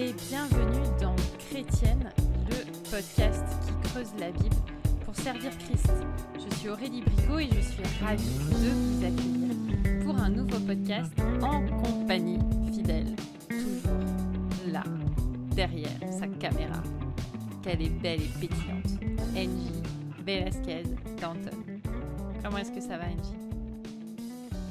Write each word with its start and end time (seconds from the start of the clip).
et 0.00 0.14
bienvenue 0.30 0.88
dans 0.98 1.14
Chrétienne, 1.38 2.10
le 2.48 2.90
podcast 2.90 3.44
qui 3.66 3.90
creuse 3.90 4.12
la 4.18 4.30
Bible 4.30 4.56
pour 5.04 5.14
servir 5.14 5.50
Christ. 5.58 5.92
Je 6.36 6.56
suis 6.56 6.70
Aurélie 6.70 7.02
Bricot 7.02 7.38
et 7.40 7.48
je 7.52 7.60
suis 7.60 7.82
ravie 8.02 8.24
de 8.24 8.70
vous 8.70 9.04
accueillir 9.04 10.02
pour 10.06 10.16
un 10.16 10.30
nouveau 10.30 10.58
podcast 10.60 11.12
en 11.42 11.66
compagnie 11.82 12.38
fidèle, 12.72 13.14
toujours 13.50 14.72
là, 14.72 14.84
derrière 15.54 15.90
sa 16.10 16.26
caméra. 16.28 16.82
Qu'elle 17.62 17.82
est 17.82 18.00
belle 18.00 18.22
et 18.22 18.40
pétillante. 18.40 19.04
Angie 19.36 19.82
Velasquez 20.24 20.84
Danton. 21.20 21.58
Comment 22.42 22.56
est-ce 22.56 22.72
que 22.72 22.80
ça 22.80 22.96
va, 22.96 23.04
Angie? 23.04 23.36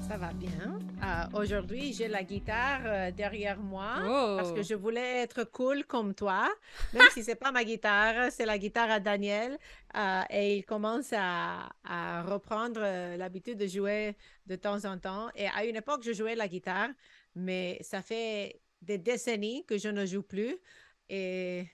Ça 0.07 0.17
va 0.17 0.33
bien. 0.33 0.79
Euh, 1.01 1.23
Aujourd'hui, 1.39 1.93
j'ai 1.93 2.07
la 2.09 2.23
guitare 2.23 2.81
euh, 2.85 3.11
derrière 3.11 3.57
moi 3.59 3.95
Oh. 4.05 4.35
parce 4.37 4.51
que 4.51 4.61
je 4.63 4.75
voulais 4.75 5.21
être 5.23 5.45
cool 5.45 5.85
comme 5.85 6.13
toi, 6.13 6.49
même 6.93 7.07
si 7.13 7.23
c'est 7.23 7.35
pas 7.35 7.51
ma 7.51 7.63
guitare, 7.63 8.31
c'est 8.31 8.45
la 8.45 8.57
guitare 8.57 8.91
à 8.91 8.99
Daniel. 8.99 9.57
Euh, 9.95 10.21
et 10.29 10.57
il 10.57 10.65
commence 10.65 11.13
à, 11.15 11.69
à 11.85 12.23
reprendre 12.23 12.81
l'habitude 13.17 13.57
de 13.57 13.67
jouer 13.67 14.15
de 14.45 14.55
temps 14.55 14.83
en 14.85 14.97
temps. 14.97 15.29
Et 15.35 15.47
à 15.47 15.63
une 15.65 15.77
époque, 15.77 16.03
je 16.03 16.11
jouais 16.11 16.35
la 16.35 16.47
guitare, 16.49 16.89
mais 17.33 17.77
ça 17.81 18.01
fait 18.01 18.59
des 18.81 18.97
décennies 18.97 19.65
que 19.65 19.77
je 19.77 19.87
ne 19.89 20.05
joue 20.05 20.23
plus. 20.23 20.57
Et 21.07 21.65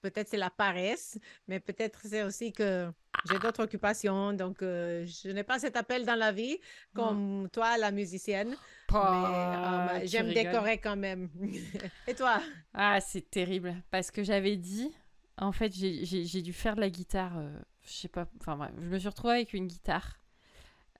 peut-être 0.00 0.28
c'est 0.28 0.38
la 0.38 0.50
paresse, 0.50 1.18
mais 1.46 1.60
peut-être 1.60 2.00
c'est 2.04 2.22
aussi 2.22 2.52
que 2.52 2.88
j'ai 3.28 3.38
d'autres 3.38 3.62
occupations. 3.62 4.32
Donc, 4.32 4.62
euh, 4.62 5.04
je 5.06 5.28
n'ai 5.28 5.44
pas 5.44 5.58
cet 5.58 5.76
appel 5.76 6.06
dans 6.06 6.14
la 6.18 6.32
vie 6.32 6.58
comme 6.94 7.48
toi, 7.52 7.76
la 7.76 7.90
musicienne. 7.90 8.56
Euh, 8.94 10.00
j'aime 10.04 10.26
rigoles. 10.28 10.44
décorer 10.52 10.78
quand 10.78 10.96
même. 10.96 11.28
Et 12.06 12.14
toi? 12.14 12.40
Ah, 12.74 13.00
c'est 13.00 13.30
terrible. 13.30 13.74
Parce 13.90 14.10
que 14.10 14.22
j'avais 14.22 14.56
dit, 14.56 14.90
en 15.38 15.52
fait, 15.52 15.72
j'ai- 15.74 16.42
dû 16.42 16.52
faire 16.52 16.76
de 16.76 16.80
la 16.80 16.90
guitare, 16.90 17.38
euh, 17.38 17.58
je 17.84 17.90
sais 17.92 18.08
pas, 18.08 18.26
enfin 18.40 18.56
bref, 18.56 18.72
je 18.78 18.86
me 18.88 18.98
suis 18.98 19.08
retrouvée 19.08 19.34
avec 19.34 19.52
une 19.54 19.66
guitare 19.66 20.18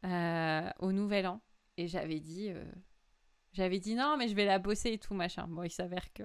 euh, 0.04 0.68
au 0.78 0.92
Nouvel 0.92 1.26
An. 1.26 1.40
Et 1.76 1.86
j'avais 1.88 2.20
dit, 2.20 2.48
euh, 2.50 2.64
j'avais 3.52 3.78
dit 3.78 3.94
non, 3.94 4.16
mais 4.16 4.28
je 4.28 4.34
vais 4.34 4.44
la 4.44 4.58
bosser 4.58 4.92
et 4.92 4.98
tout, 4.98 5.14
machin. 5.14 5.46
Bon, 5.48 5.62
il 5.62 5.70
s'avère 5.70 6.12
que 6.12 6.22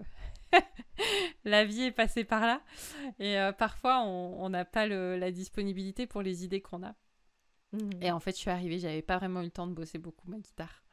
la 1.45 1.65
vie 1.65 1.83
est 1.83 1.91
passée 1.91 2.23
par 2.23 2.41
là. 2.41 2.61
Et 3.19 3.37
euh, 3.39 3.51
parfois, 3.51 4.01
on 4.03 4.49
n'a 4.49 4.65
pas 4.65 4.87
le- 4.87 5.17
la 5.17 5.31
disponibilité 5.31 6.07
pour 6.07 6.21
les 6.21 6.43
idées 6.43 6.61
qu'on 6.61 6.83
a. 6.83 6.95
Et 8.01 8.11
en 8.11 8.19
fait, 8.21 8.31
je 8.31 8.37
suis 8.37 8.49
arrivée, 8.51 8.79
j'avais 8.79 9.01
pas 9.01 9.17
vraiment 9.17 9.41
eu 9.41 9.45
le 9.45 9.51
temps 9.51 9.67
de 9.67 9.73
bosser 9.73 9.97
beaucoup 9.97 10.29
ma 10.29 10.37
guitare. 10.37 10.83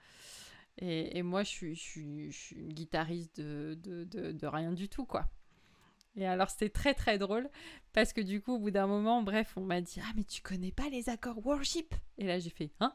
Et, 0.79 1.19
et 1.19 1.23
moi, 1.23 1.43
je 1.43 1.49
suis, 1.51 1.75
je, 1.75 1.81
suis, 1.83 2.33
je 2.33 2.39
suis 2.39 2.57
une 2.57 2.73
guitariste 2.73 3.41
de, 3.41 3.79
de, 3.83 4.05
de, 4.05 4.33
de 4.33 4.47
rien 4.47 4.73
du 4.73 4.89
tout, 4.89 5.05
quoi. 5.05 5.29
Et 6.17 6.27
alors, 6.27 6.51
c'était 6.51 6.69
très, 6.71 6.93
très 6.95 7.19
drôle, 7.19 7.49
parce 7.93 8.13
que 8.13 8.21
du 8.21 8.43
coup, 8.43 8.55
au 8.55 8.59
bout 8.59 8.71
d'un 8.71 8.87
moment, 8.87 9.23
bref, 9.23 9.55
on 9.57 9.63
m'a 9.65 9.81
dit 9.81 10.01
«Ah, 10.03 10.13
mais 10.17 10.25
tu 10.25 10.43
connais 10.43 10.73
pas 10.73 10.89
les 10.91 11.09
accords 11.09 11.45
worship?» 11.47 11.95
Et 12.19 12.25
là, 12.27 12.39
j'ai 12.39 12.51
fait 12.51 12.71
«Hein?» 12.81 12.95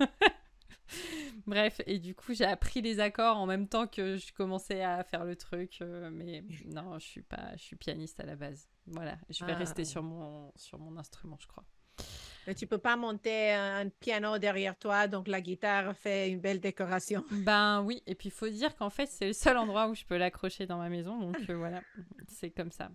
Bref, 1.46 1.80
et 1.86 1.98
du 1.98 2.14
coup, 2.14 2.32
j'ai 2.34 2.44
appris 2.44 2.80
les 2.80 3.00
accords 3.00 3.36
en 3.36 3.46
même 3.46 3.68
temps 3.68 3.86
que 3.86 4.16
je 4.16 4.32
commençais 4.32 4.82
à 4.82 5.02
faire 5.04 5.24
le 5.24 5.36
truc. 5.36 5.78
euh, 5.82 6.10
mais 6.10 6.42
non, 6.66 6.98
je 6.98 7.04
suis 7.06 7.22
pas, 7.22 7.54
je 7.56 7.62
suis 7.62 7.76
pianiste 7.76 8.20
à 8.20 8.24
la 8.24 8.36
base. 8.36 8.68
Voilà, 8.86 9.16
je 9.30 9.44
vais 9.44 9.52
Ah. 9.52 9.56
rester 9.56 9.84
sur 9.84 10.02
mon, 10.02 10.52
sur 10.56 10.78
mon 10.78 10.96
instrument, 10.96 11.36
je 11.40 11.46
crois. 11.46 11.64
Tu 12.56 12.66
peux 12.66 12.78
pas 12.78 12.96
monter 12.96 13.52
un 13.52 13.88
piano 13.88 14.38
derrière 14.38 14.78
toi, 14.78 15.08
donc 15.08 15.28
la 15.28 15.40
guitare 15.40 15.96
fait 15.96 16.28
une 16.30 16.40
belle 16.40 16.60
décoration. 16.60 17.24
Ben 17.30 17.82
oui, 17.82 18.02
et 18.06 18.14
puis 18.14 18.28
il 18.28 18.32
faut 18.32 18.48
dire 18.48 18.74
qu'en 18.76 18.90
fait, 18.90 19.06
c'est 19.06 19.26
le 19.28 19.32
seul 19.32 19.56
endroit 19.56 19.88
où 19.88 19.94
je 19.94 20.04
peux 20.04 20.16
l'accrocher 20.18 20.66
dans 20.66 20.78
ma 20.78 20.88
maison, 20.88 21.18
donc 21.18 21.38
euh, 21.48 21.56
voilà, 21.56 21.80
c'est 22.28 22.50
comme 22.50 22.70
ça. 22.70 22.90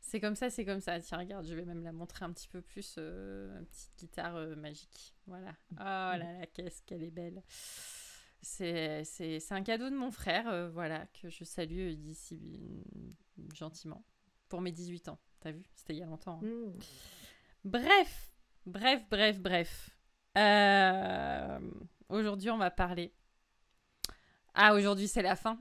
C'est 0.00 0.20
comme 0.20 0.36
ça, 0.36 0.48
c'est 0.48 0.64
comme 0.64 0.80
ça. 0.80 1.00
Tiens, 1.00 1.18
regarde, 1.18 1.46
je 1.46 1.54
vais 1.54 1.64
même 1.64 1.82
la 1.82 1.90
montrer 1.92 2.24
un 2.24 2.32
petit 2.32 2.46
peu 2.48 2.60
plus, 2.60 2.94
euh, 2.98 3.58
une 3.58 3.66
petite 3.66 3.90
guitare 3.98 4.36
euh, 4.36 4.54
magique. 4.54 5.14
Voilà. 5.26 5.52
Oh 5.72 5.76
là 5.76 6.18
là, 6.18 6.46
qu'est-ce 6.52 6.82
qu'elle 6.82 7.02
est 7.02 7.10
belle. 7.10 7.42
C'est 8.42 9.02
un 9.50 9.62
cadeau 9.62 9.88
de 9.90 9.96
mon 9.96 10.10
frère, 10.10 10.70
voilà, 10.72 11.06
que 11.20 11.28
je 11.30 11.44
salue 11.44 11.94
d'ici 11.94 12.84
euh, 12.96 13.42
gentiment, 13.54 14.04
pour 14.48 14.60
mes 14.60 14.72
18 14.72 15.08
ans. 15.08 15.18
T'as 15.40 15.50
vu? 15.52 15.62
C'était 15.74 15.94
il 15.94 15.98
y 15.98 16.02
a 16.02 16.06
longtemps. 16.06 16.40
hein. 16.42 16.46
Mm. 16.46 16.78
Bref, 17.64 18.32
bref, 18.66 19.02
bref, 19.10 19.38
bref. 19.40 19.90
Euh, 20.36 21.58
aujourd'hui, 22.08 22.50
on 22.50 22.58
va 22.58 22.70
parler. 22.70 23.14
Ah, 24.54 24.74
aujourd'hui, 24.74 25.08
c'est 25.08 25.22
la 25.22 25.36
fin. 25.36 25.58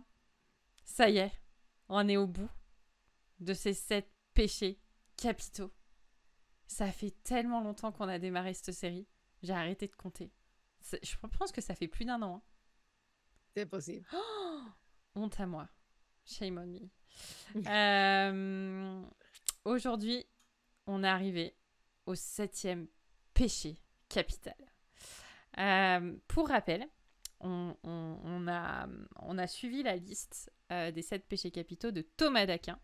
Ça 0.84 1.10
y 1.10 1.18
est, 1.18 1.32
on 1.90 2.08
est 2.08 2.18
au 2.18 2.28
bout 2.28 2.50
de 3.40 3.54
ces 3.54 3.74
sept 3.74 4.10
péchés 4.34 4.80
capitaux. 5.18 5.74
Ça 6.68 6.92
fait 6.92 7.12
tellement 7.24 7.62
longtemps 7.62 7.92
qu'on 7.92 8.08
a 8.08 8.20
démarré 8.20 8.54
cette 8.54 8.74
série. 8.74 9.08
J'ai 9.42 9.54
arrêté 9.54 9.88
de 9.88 9.96
compter. 9.96 10.32
Je 11.02 11.16
pense 11.38 11.52
que 11.52 11.62
ça 11.62 11.76
fait 11.76 11.88
plus 11.88 12.06
d'un 12.06 12.22
an. 12.22 12.36
hein. 12.38 12.42
C'est 13.56 13.66
possible. 13.66 14.06
Honte 15.16 15.40
à 15.40 15.46
moi. 15.46 15.70
Shame 16.26 16.58
on 16.58 16.66
me. 16.66 16.80
Euh, 17.68 19.04
Aujourd'hui, 19.66 20.26
on 20.88 21.04
est 21.04 21.08
arrivé 21.08 21.56
au 22.06 22.16
septième 22.16 22.88
péché 23.34 23.78
capital. 24.10 24.56
Euh, 25.58 26.14
pour 26.28 26.50
rappel, 26.50 26.88
on, 27.40 28.48
a, 28.48 29.48
suivi 29.48 29.84
la 29.84 29.96
liste 29.98 30.52
euh, 30.72 30.92
des 30.92 31.02
sept 31.02 31.28
péchés 31.28 31.52
capitaux 31.52 31.92
de 31.92 32.02
Thomas 32.02 32.46
d'Aquin, 32.46 32.80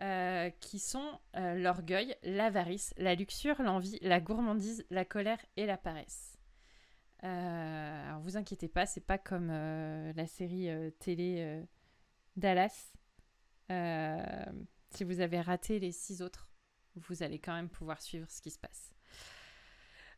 euh, 0.00 0.50
qui 0.60 0.78
sont 0.78 1.18
l'orgueil, 1.34 2.16
l'avarice, 2.22 2.94
la 2.96 3.14
luxure, 3.14 3.60
l'envie, 3.62 3.98
la 4.02 4.20
gourmandise, 4.20 4.84
la 4.90 5.04
colère 5.04 5.44
et 5.56 5.66
la 5.66 5.76
paresse. 5.76 6.38
Alors 7.22 8.20
vous 8.20 8.36
inquiétez 8.36 8.68
pas, 8.68 8.86
c'est 8.86 9.04
pas 9.04 9.18
comme 9.18 9.48
la 9.48 10.26
série 10.26 10.68
télé 11.00 11.62
Dallas. 12.36 12.92
Si 13.68 15.04
vous 15.04 15.20
avez 15.20 15.40
raté 15.40 15.80
les 15.80 15.92
six 15.92 16.22
autres, 16.22 16.45
vous 16.96 17.22
allez 17.22 17.38
quand 17.38 17.54
même 17.54 17.68
pouvoir 17.68 18.00
suivre 18.02 18.26
ce 18.30 18.40
qui 18.40 18.50
se 18.50 18.58
passe. 18.58 18.92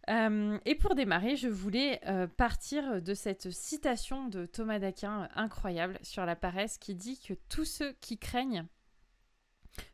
Euh, 0.09 0.59
et 0.65 0.75
pour 0.75 0.95
démarrer, 0.95 1.37
je 1.37 1.49
voulais 1.49 2.01
euh, 2.07 2.27
partir 2.27 3.03
de 3.03 3.15
cette 3.15 3.51
citation 3.51 4.29
de 4.29 4.47
Thomas 4.47 4.79
d'Aquin 4.79 5.25
euh, 5.25 5.29
incroyable 5.35 5.99
sur 6.03 6.25
la 6.25 6.37
paresse 6.37 6.79
qui 6.79 6.95
dit 6.95 7.21
que 7.21 7.35
tous 7.49 7.67
ceux 7.67 7.93
qui 8.01 8.19
craignent 8.19 8.67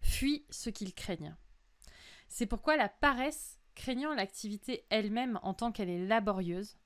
fuient 0.01 0.47
ceux 0.51 0.71
qu'ils 0.71 0.95
craignent. 0.95 1.35
C'est 2.29 2.47
pourquoi 2.47 2.77
la 2.77 2.89
paresse, 2.89 3.59
craignant 3.75 4.15
l'activité 4.15 4.87
elle-même 4.89 5.41
en 5.43 5.53
tant 5.53 5.73
qu'elle 5.73 5.91
est 5.91 6.07
laborieuse, 6.07 6.77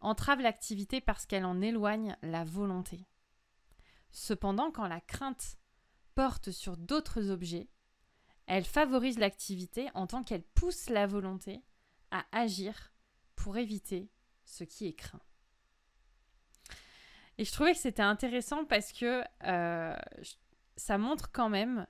entrave 0.00 0.40
l'activité 0.40 1.00
parce 1.00 1.26
qu'elle 1.26 1.44
en 1.44 1.60
éloigne 1.60 2.16
la 2.22 2.44
volonté. 2.44 3.04
Cependant, 4.12 4.70
quand 4.70 4.86
la 4.86 5.00
crainte 5.00 5.58
porte 6.14 6.50
sur 6.52 6.76
d'autres 6.76 7.30
objets, 7.30 7.68
elle 8.46 8.64
favorise 8.64 9.18
l'activité 9.18 9.88
en 9.94 10.06
tant 10.06 10.22
qu'elle 10.22 10.42
pousse 10.42 10.88
la 10.88 11.06
volonté 11.06 11.62
à 12.10 12.24
agir 12.32 12.92
pour 13.34 13.56
éviter 13.56 14.08
ce 14.44 14.64
qui 14.64 14.86
est 14.86 14.94
craint. 14.94 15.20
Et 17.38 17.44
je 17.44 17.52
trouvais 17.52 17.72
que 17.72 17.78
c'était 17.78 18.02
intéressant 18.02 18.64
parce 18.64 18.92
que 18.92 19.22
euh, 19.44 19.96
ça 20.76 20.96
montre 20.96 21.30
quand 21.32 21.48
même 21.48 21.86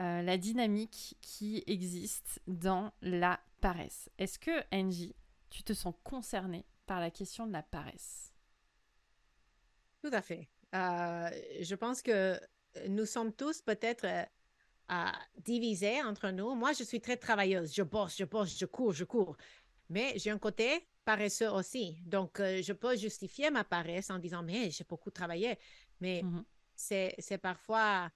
euh, 0.00 0.22
la 0.22 0.36
dynamique 0.36 1.16
qui 1.22 1.62
existe 1.66 2.40
dans 2.46 2.92
la 3.00 3.40
paresse. 3.60 4.10
Est-ce 4.18 4.38
que, 4.38 4.62
Angie, 4.74 5.14
tu 5.50 5.62
te 5.62 5.72
sens 5.72 5.94
concernée 6.04 6.66
par 6.86 7.00
la 7.00 7.10
question 7.10 7.46
de 7.46 7.52
la 7.52 7.62
paresse? 7.62 8.34
Tout 10.02 10.10
à 10.12 10.20
fait. 10.20 10.48
Euh, 10.74 11.30
je 11.60 11.74
pense 11.74 12.02
que 12.02 12.38
nous 12.88 13.06
sommes 13.06 13.32
tous 13.32 13.62
peut-être 13.62 14.06
divisés 15.38 16.02
entre 16.02 16.30
nous. 16.30 16.54
Moi, 16.54 16.72
je 16.72 16.84
suis 16.84 17.00
très 17.00 17.16
travailleuse. 17.16 17.74
Je 17.74 17.82
bosse, 17.82 18.16
je 18.16 18.24
bosse, 18.24 18.58
je 18.58 18.66
cours, 18.66 18.92
je 18.92 19.04
cours. 19.04 19.36
Mais 19.88 20.18
j'ai 20.18 20.30
un 20.30 20.38
côté 20.38 20.88
paresseux 21.04 21.50
aussi. 21.50 21.98
Donc, 22.06 22.40
euh, 22.40 22.62
je 22.62 22.72
peux 22.72 22.96
justifier 22.96 23.50
ma 23.50 23.64
paresse 23.64 24.10
en 24.10 24.18
disant, 24.18 24.42
mais 24.42 24.70
j'ai 24.70 24.84
beaucoup 24.84 25.10
travaillé. 25.10 25.58
Mais 26.00 26.22
Mhm. 26.22 26.44
c'est, 26.74 27.14
c'est 27.18 27.38
parfois 27.38 28.10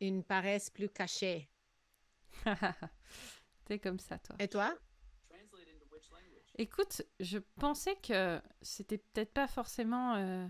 une 0.00 0.22
paresse 0.24 0.70
plus 0.70 0.88
cachée. 0.88 1.48
T'es 3.64 3.78
comme 3.78 3.98
ça, 3.98 4.18
toi. 4.18 4.36
Et 4.38 4.48
toi? 4.48 4.76
Écoute, 6.58 7.02
je 7.20 7.38
pensais 7.38 7.96
que 7.96 8.40
c'était 8.60 8.98
peut-être 8.98 9.32
pas 9.32 9.48
forcément. 9.48 10.16
euh, 10.16 10.46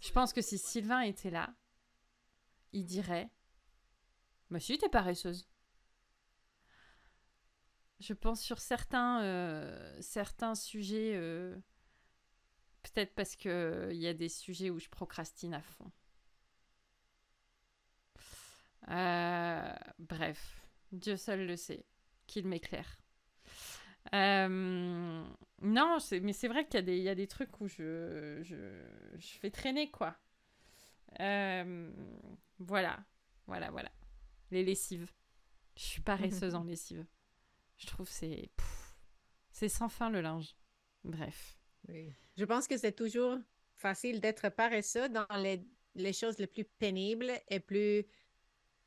Je 0.00 0.12
pense 0.12 0.32
que 0.32 0.40
si 0.42 0.58
Sylvain 0.58 1.00
était 1.00 1.30
là, 1.30 1.54
il 2.74 2.84
dirait 2.84 3.30
Bah 4.50 4.60
si, 4.60 4.76
t'es 4.76 4.88
paresseuse. 4.88 5.48
Je 8.00 8.12
pense 8.12 8.42
sur 8.42 8.58
certains, 8.58 9.22
euh, 9.22 10.02
sujets, 10.54 11.12
euh, 11.14 11.56
peut-être 12.82 13.14
parce 13.14 13.36
qu'il 13.36 13.50
euh, 13.50 13.92
y 13.94 14.06
a 14.06 14.12
des 14.12 14.28
sujets 14.28 14.68
où 14.70 14.78
je 14.78 14.88
procrastine 14.88 15.54
à 15.54 15.62
fond. 15.62 15.90
Bref, 19.98 20.60
Dieu 20.92 21.16
seul 21.16 21.46
le 21.46 21.56
sait, 21.56 21.86
qu'il 22.26 22.46
m'éclaire. 22.46 22.98
Non, 24.12 25.98
mais 26.20 26.32
c'est 26.34 26.48
vrai 26.48 26.66
qu'il 26.66 26.86
y, 26.88 27.00
y, 27.00 27.08
a 27.08 27.14
des 27.14 27.26
trucs 27.26 27.60
où 27.60 27.68
je, 27.68 28.42
fais 29.40 29.50
traîner, 29.50 29.90
quoi 29.90 30.14
voilà, 32.66 33.04
voilà, 33.46 33.70
voilà. 33.70 33.90
Les 34.50 34.64
lessives. 34.64 35.12
Je 35.76 35.82
suis 35.82 36.02
paresseuse 36.02 36.54
en 36.54 36.64
lessive. 36.64 37.06
Je 37.76 37.86
trouve 37.86 38.08
c'est 38.08 38.50
c'est 39.50 39.68
sans 39.68 39.88
fin 39.88 40.10
le 40.10 40.20
linge. 40.20 40.56
Bref. 41.04 41.56
Oui. 41.88 42.12
Je 42.36 42.44
pense 42.44 42.66
que 42.66 42.76
c'est 42.76 42.92
toujours 42.92 43.38
facile 43.76 44.20
d'être 44.20 44.48
paresseux 44.48 45.08
dans 45.08 45.26
les, 45.36 45.64
les, 45.94 46.12
choses 46.12 46.38
les 46.38 46.46
plus 46.46 46.64
pénibles 46.64 47.30
et 47.48 47.60
plus 47.60 48.04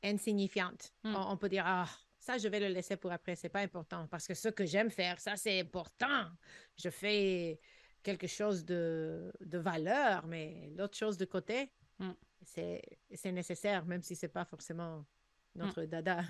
insignifiantes. 0.02 0.92
Hmm. 1.04 1.14
On, 1.16 1.36
peut 1.36 1.48
dire 1.48 1.64
ah 1.66 1.88
ça 2.18 2.38
je 2.38 2.48
vais 2.48 2.60
le 2.60 2.68
laisser 2.68 2.96
pour 2.96 3.12
après, 3.12 3.36
c'est 3.36 3.48
pas 3.48 3.60
important 3.60 4.06
parce 4.08 4.26
que 4.26 4.34
ce 4.34 4.48
que 4.48 4.66
j'aime 4.66 4.90
faire, 4.90 5.20
ça 5.20 5.36
c'est 5.36 5.60
important. 5.60 6.26
Je 6.76 6.90
fais 6.90 7.60
quelque 8.02 8.26
chose 8.26 8.64
de, 8.64 9.32
de 9.40 9.58
valeur, 9.58 10.26
mais 10.26 10.70
l'autre 10.76 10.96
chose 10.96 11.16
de 11.16 11.24
côté, 11.24 11.70
hmm. 11.98 12.12
C'est 12.42 13.32
nécessaire, 13.32 13.84
même 13.84 14.02
si 14.02 14.16
c'est 14.16 14.28
pas 14.28 14.44
forcément 14.44 15.04
Mm. 15.58 15.66
notre 15.66 15.84
dada. 15.84 16.22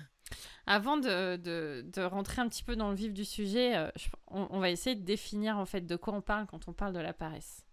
Avant 0.65 0.97
de, 0.97 1.37
de, 1.37 2.01
rentrer 2.03 2.41
un 2.41 2.49
petit 2.49 2.63
peu 2.63 2.75
dans 2.75 2.89
le 2.89 2.95
vif 2.95 3.13
du 3.13 3.25
sujet, 3.25 3.75
euh, 3.75 3.89
on, 4.27 4.59
va 4.59 4.69
essayer 4.69 4.95
de 4.95 5.03
définir 5.03 5.57
en 5.57 5.65
fait 5.65 5.81
de 5.81 5.95
quoi 5.95 6.13
on 6.13 6.21
parle 6.21 6.45
quand 6.45 6.67
on 6.67 6.73
parle 6.73 6.93
de 6.93 6.99
la 6.99 7.13
paresse. 7.13 7.65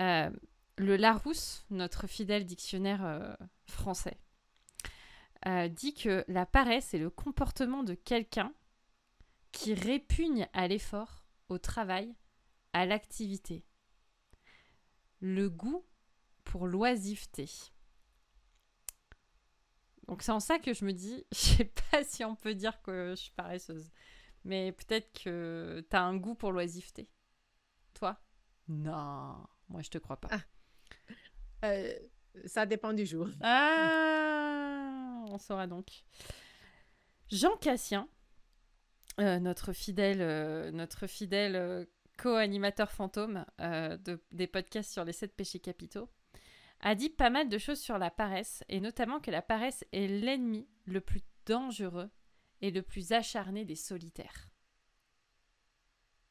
Euh, 0.00 0.30
le 0.76 0.96
Larousse, 0.96 1.64
notre 1.70 2.06
fidèle 2.06 2.44
dictionnaire 2.44 3.04
euh, 3.04 3.34
français, 3.66 4.18
dit 5.70 5.94
que 5.94 6.24
la 6.26 6.46
paresse 6.46 6.94
est 6.94 6.98
le 6.98 7.10
comportement 7.10 7.84
de 7.84 7.94
quelqu'un 7.94 8.52
qui 9.52 9.72
répugne 9.72 10.48
à 10.52 10.66
l'effort, 10.66 11.24
au 11.48 11.58
travail, 11.58 12.12
à 12.72 12.84
l'activité. 12.84 13.64
Le 15.20 15.48
goût 15.48 15.84
pour 16.48 16.66
l'oisiveté. 16.66 17.46
Donc 20.08 20.22
c'est 20.22 20.32
en 20.32 20.40
ça 20.40 20.58
que 20.58 20.72
je 20.72 20.84
me 20.84 20.92
dis, 20.92 21.24
je 21.32 21.38
sais 21.38 21.72
pas 21.90 22.02
si 22.02 22.24
on 22.24 22.34
peut 22.34 22.54
dire 22.54 22.80
que 22.82 23.10
je 23.10 23.22
suis 23.22 23.32
paresseuse. 23.32 23.90
Mais 24.44 24.72
peut-être 24.72 25.12
que 25.22 25.86
tu 25.88 25.96
as 25.96 26.02
un 26.02 26.16
goût 26.16 26.34
pour 26.34 26.50
l'oisiveté. 26.52 27.10
Toi? 27.94 28.18
Non, 28.66 29.46
moi 29.68 29.82
je 29.82 29.90
te 29.90 29.98
crois 29.98 30.16
pas. 30.16 30.28
Ah. 30.30 30.40
Euh, 31.64 31.92
ça 32.46 32.64
dépend 32.66 32.92
du 32.92 33.04
jour. 33.04 33.28
Ah, 33.42 35.24
on 35.28 35.38
saura 35.38 35.66
donc. 35.66 36.04
Jean 37.30 37.56
Cassien, 37.56 38.08
euh, 39.20 39.38
notre 39.38 39.72
fidèle, 39.72 40.22
euh, 40.22 40.70
notre 40.70 41.06
fidèle 41.06 41.86
co-animateur 42.16 42.90
fantôme 42.90 43.44
de, 43.58 44.22
des 44.30 44.46
podcasts 44.46 44.92
sur 44.92 45.04
les 45.04 45.12
sept 45.12 45.36
péchés 45.36 45.60
capitaux, 45.60 46.08
a 46.80 46.94
dit 46.94 47.10
pas 47.10 47.30
mal 47.30 47.48
de 47.48 47.58
choses 47.58 47.80
sur 47.80 47.98
la 47.98 48.10
paresse, 48.10 48.62
et 48.68 48.80
notamment 48.80 49.20
que 49.20 49.30
la 49.30 49.42
paresse 49.42 49.84
est 49.92 50.06
l'ennemi 50.06 50.68
le 50.86 51.00
plus 51.00 51.22
dangereux 51.46 52.10
et 52.60 52.70
le 52.70 52.82
plus 52.82 53.12
acharné 53.12 53.64
des 53.64 53.76
solitaires. 53.76 54.48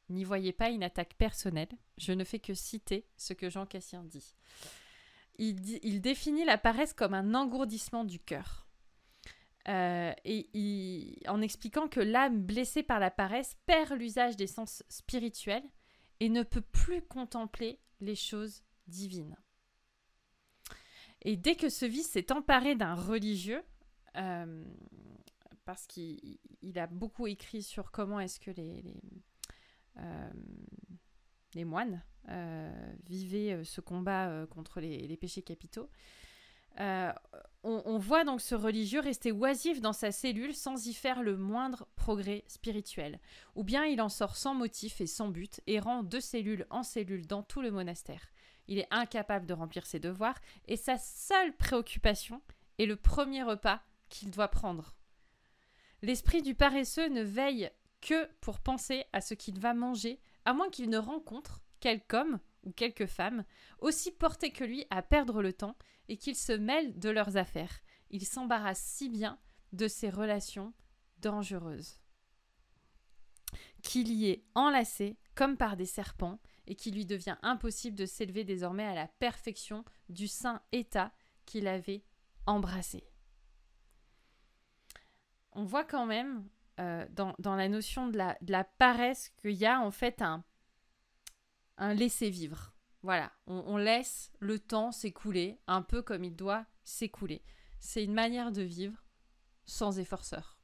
N'y 0.10 0.24
voyez 0.24 0.54
pas 0.54 0.70
une 0.70 0.84
attaque 0.84 1.16
personnelle, 1.16 1.68
je 1.98 2.14
ne 2.14 2.24
fais 2.24 2.40
que 2.40 2.54
citer 2.54 3.06
ce 3.18 3.34
que 3.34 3.50
Jean 3.50 3.66
Cassien 3.66 4.04
dit. 4.04 4.36
Il, 5.38 6.02
définit 6.02 6.46
la 6.46 6.58
paresse 6.58 6.94
comme 6.94 7.14
un 7.14 7.36
engourdissement 7.36 8.04
du 8.04 8.20
cœur. 8.20 8.68
Euh, 9.68 10.14
et 10.24 11.20
en 11.28 11.42
expliquant 11.42 11.90
que 11.90 12.00
l'âme 12.00 12.42
blessée 12.42 12.84
par 12.84 13.00
la 13.00 13.12
paresse 13.12 13.58
perd 13.66 13.92
l'usage 14.00 14.38
des 14.38 14.48
sens 14.48 14.82
spirituels 14.88 15.70
et 16.22 16.30
ne 16.30 16.42
peut 16.42 16.62
plus 16.62 17.02
contempler 17.02 17.80
les 18.00 18.16
choses 18.16 18.64
divines. 18.88 19.36
Et 21.28 21.36
dès 21.36 21.58
que 21.58 21.68
ce 21.68 21.86
vice 21.86 22.12
s'est 22.12 22.32
emparé 22.32 22.76
d'un 22.76 22.96
religieux, 22.96 23.62
euh, 24.16 24.64
parce 25.66 25.86
qu'il 25.86 26.40
a 26.78 26.88
beaucoup 26.88 27.28
écrit 27.28 27.64
sur 27.64 27.92
comment 27.92 28.22
est-ce 28.22 28.40
que 28.40 28.50
les, 28.52 28.82
euh, 29.98 31.66
moines 31.66 32.02
euh, 32.30 32.94
vivaient 33.10 33.62
ce 33.66 33.82
combat 33.82 34.48
contre 34.50 34.80
les, 34.80 35.18
péchés 35.18 35.42
capitaux, 35.42 35.90
on, 36.80 37.44
on, 37.64 37.98
voit 37.98 38.24
donc 38.24 38.40
ce 38.40 38.56
religieux 38.56 39.02
rester 39.02 39.34
oisif 39.34 39.82
dans 39.82 39.92
sa 39.92 40.14
cellule 40.14 40.56
sans 40.56 40.88
y 40.88 40.94
faire 40.94 41.24
le 41.24 41.36
moindre 41.36 41.90
progrès 41.98 42.46
spirituel. 42.48 43.20
Ou 43.56 43.66
bien 43.66 43.84
il 43.84 44.00
en 44.00 44.08
sort 44.08 44.38
sans 44.38 44.54
motif 44.54 45.02
et 45.02 45.08
sans 45.08 45.28
but, 45.28 45.60
errant 45.68 46.04
de 46.04 46.22
cellule 46.22 46.68
en 46.70 46.84
cellule 46.84 47.28
dans 47.28 47.44
tout 47.44 47.62
le 47.62 47.72
monastère 47.72 48.32
il 48.68 48.80
est 48.80 48.88
incapable 48.92 49.46
de 49.46 49.54
remplir 49.54 49.86
ses 49.86 50.00
devoirs, 50.00 50.40
et 50.68 50.78
sa 50.78 50.98
seule 50.98 51.56
préoccupation 51.56 52.42
est 52.80 52.86
le 52.86 52.96
premier 52.96 53.44
repas 53.44 53.82
qu'il 54.10 54.32
doit 54.32 54.50
prendre. 54.50 54.96
L'esprit 56.02 56.42
du 56.42 56.56
paresseux 56.56 57.10
ne 57.10 57.24
veille 57.24 57.72
que 58.02 58.26
pour 58.42 58.60
penser 58.60 59.06
à 59.14 59.22
ce 59.22 59.34
qu'il 59.34 59.60
va 59.60 59.74
manger, 59.74 60.20
à 60.46 60.54
moins 60.54 60.70
qu'il 60.70 60.90
ne 60.90 60.98
rencontre 60.98 61.62
quelque 61.80 62.16
homme 62.16 62.40
ou 62.64 62.72
quelque 62.72 63.06
femme, 63.06 63.44
aussi 63.80 64.12
porté 64.12 64.52
que 64.52 64.64
lui 64.64 64.86
à 64.90 65.02
perdre 65.02 65.42
le 65.42 65.54
temps, 65.54 65.78
et 66.10 66.18
qu'il 66.18 66.36
se 66.36 66.54
mêle 66.54 66.98
de 67.00 67.10
leurs 67.10 67.38
affaires. 67.38 67.82
Il 68.10 68.26
s'embarrasse 68.26 68.82
si 68.82 69.10
bien 69.10 69.38
de 69.74 69.88
ses 69.88 70.10
relations 70.10 70.74
dangereuses. 71.20 72.00
Qu'il 73.84 74.12
y 74.12 74.30
est 74.30 74.46
enlacé 74.56 75.18
comme 75.36 75.58
par 75.58 75.78
des 75.78 75.86
serpents, 75.86 76.40
et 76.68 76.76
qu'il 76.76 76.96
lui 76.96 77.06
devient 77.06 77.38
impossible 77.42 77.96
de 77.96 78.06
s'élever 78.06 78.44
désormais 78.44 78.86
à 78.86 78.94
la 78.94 79.08
perfection 79.08 79.84
du 80.10 80.28
saint 80.28 80.62
état 80.72 81.12
qu'il 81.46 81.68
avait 81.68 82.04
embrassé. 82.46 83.04
On 85.54 85.64
voit 85.64 85.86
quand 85.86 86.06
même 86.06 86.48
euh, 86.80 87.08
dans, 87.10 87.56
la 87.56 87.70
notion 87.70 88.08
de 88.08 88.18
la, 88.18 88.38
de 88.42 88.52
la 88.52 88.64
paresse 88.64 89.30
qu'il 89.30 89.54
y 89.54 89.66
a 89.66 89.80
en 89.80 89.92
fait 89.92 90.22
un, 90.22 90.44
un 91.78 91.94
laisser-vivre. 91.94 92.74
Voilà, 93.04 93.32
on, 93.46 93.78
laisse 93.78 94.32
le 94.40 94.60
temps 94.60 94.92
s'écouler 94.92 95.60
un 95.68 95.82
peu 95.82 96.02
comme 96.02 96.24
il 96.24 96.36
doit 96.36 96.66
s'écouler. 96.84 97.42
C'est 97.80 98.04
une 98.04 98.14
manière 98.14 98.52
de 98.52 98.64
vivre 98.64 99.06
sans 99.66 99.98
efforceur. 100.00 100.60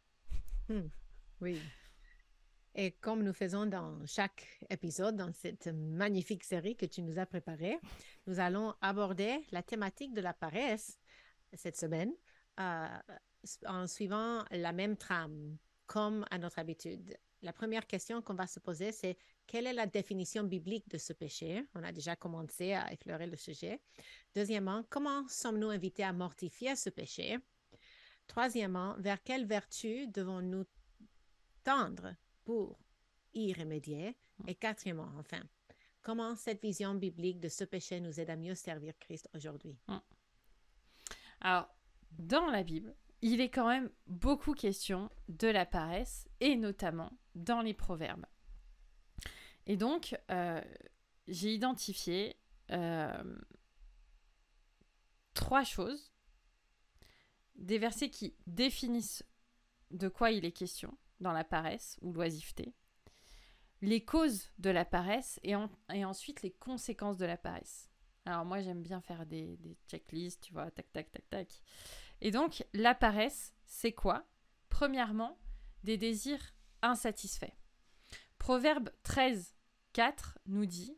Hmm. 0.68 0.88
Oui. 1.42 1.60
Et 2.76 2.92
comme 2.92 3.24
nous 3.24 3.34
faisons 3.34 3.66
dans 3.68 4.04
chaque 4.06 4.48
épisode, 4.70 5.16
dans 5.16 5.32
cette 5.32 5.68
magnifique 5.68 6.44
série 6.44 6.76
que 6.76 6.88
tu 6.88 7.04
nous 7.04 7.20
as 7.20 7.26
préparée, 7.26 7.80
nous 8.26 8.40
allons 8.40 8.74
aborder 8.82 9.46
la 9.52 9.62
thématique 9.62 10.14
de 10.14 10.22
la 10.22 10.34
paresse 10.34 11.00
cette 11.54 11.78
semaine 11.78 12.12
euh, 12.60 12.88
en 13.68 13.86
suivant 13.86 14.44
la 14.50 14.72
même 14.72 14.98
trame, 14.98 15.58
comme 15.86 16.26
à 16.32 16.40
notre 16.40 16.58
habitude. 16.60 17.16
La 17.44 17.54
première 17.54 17.86
question 17.86 18.22
qu'on 18.22 18.34
va 18.34 18.48
se 18.48 18.60
poser, 18.60 18.92
c'est 18.92 19.18
quelle 19.46 19.68
est 19.68 19.74
la 19.74 19.86
définition 19.86 20.44
biblique 20.44 20.88
de 20.90 20.98
ce 20.98 21.14
péché? 21.14 21.68
On 21.76 21.84
a 21.84 21.92
déjà 21.92 22.16
commencé 22.16 22.74
à 22.74 22.92
effleurer 22.92 23.28
le 23.28 23.36
sujet. 23.36 23.82
Deuxièmement, 24.34 24.84
comment 24.90 25.28
sommes-nous 25.28 25.70
invités 25.70 26.04
à 26.04 26.14
mortifier 26.14 26.76
ce 26.76 26.90
péché? 26.90 27.38
Troisièmement, 28.28 28.96
vers 28.98 29.22
quelle 29.22 29.46
vertu 29.46 30.08
devons-nous 30.08 30.64
tendre 31.64 32.16
pour 32.44 32.80
y 33.34 33.54
remédier. 33.54 34.16
Mm. 34.40 34.50
Et 34.50 34.56
quatrièmement, 34.56 35.12
enfin, 35.18 35.42
comment 36.02 36.36
cette 36.36 36.62
vision 36.62 36.96
biblique 36.96 37.40
de 37.40 37.50
ce 37.50 37.64
péché 37.64 38.00
nous 38.00 38.20
aide 38.20 38.30
à 38.30 38.36
mieux 38.36 38.56
servir 38.56 38.94
Christ 39.00 39.30
aujourd'hui? 39.34 39.78
Mm. 39.88 39.98
Alors, 41.42 41.68
dans 42.12 42.48
la 42.48 42.64
Bible, 42.64 42.96
il 43.22 43.42
est 43.42 43.50
quand 43.50 43.68
même 43.68 43.90
beaucoup 44.08 44.54
question 44.54 45.10
de 45.30 45.48
la 45.48 45.66
paresse, 45.66 46.28
et 46.40 46.56
notamment 46.56 47.12
dans 47.36 47.62
les 47.62 47.74
proverbes. 47.74 48.26
Et 49.66 49.78
donc, 49.78 50.18
euh, 50.30 50.62
j'ai 51.28 51.54
identifié 51.54 52.36
euh, 52.72 53.40
trois 55.34 55.64
choses, 55.64 56.12
des 57.56 57.78
versets 57.78 58.10
qui 58.10 58.36
définissent 58.46 59.24
de 59.92 60.10
quoi 60.10 60.32
il 60.32 60.44
est 60.44 60.52
question, 60.52 60.98
dans 61.24 61.34
la 61.34 61.44
paresse 61.44 61.98
ou 62.02 62.14
l'oisiveté, 62.14 62.76
les 63.82 64.06
causes 64.06 64.52
de 64.60 64.70
la 64.70 64.86
paresse 64.86 65.40
et, 65.44 65.56
ensuite 65.56 66.42
les 66.42 66.52
conséquences 66.52 67.18
de 67.18 67.26
la 67.26 67.38
paresse. 67.38 67.90
Alors 68.26 68.46
moi 68.46 68.62
j'aime 68.62 68.82
bien 68.82 69.02
faire 69.02 69.26
des, 69.26 69.58
des, 69.58 69.78
checklists, 69.88 70.42
tu 70.42 70.54
vois, 70.54 70.72
tac, 70.72 70.92
tac, 70.94 71.12
tac, 71.12 71.30
tac. 71.30 71.62
Et 72.22 72.32
donc 72.32 72.66
la 72.74 72.96
paresse, 72.96 73.54
c'est 73.66 73.92
quoi? 73.92 74.26
Premièrement, 74.70 75.38
des 75.84 75.98
désirs 75.98 76.56
insatisfaits. 76.82 77.54
Proverbe 78.38 78.90
13, 79.04 79.54
4 79.94 80.40
nous 80.46 80.66
dit 80.66 80.98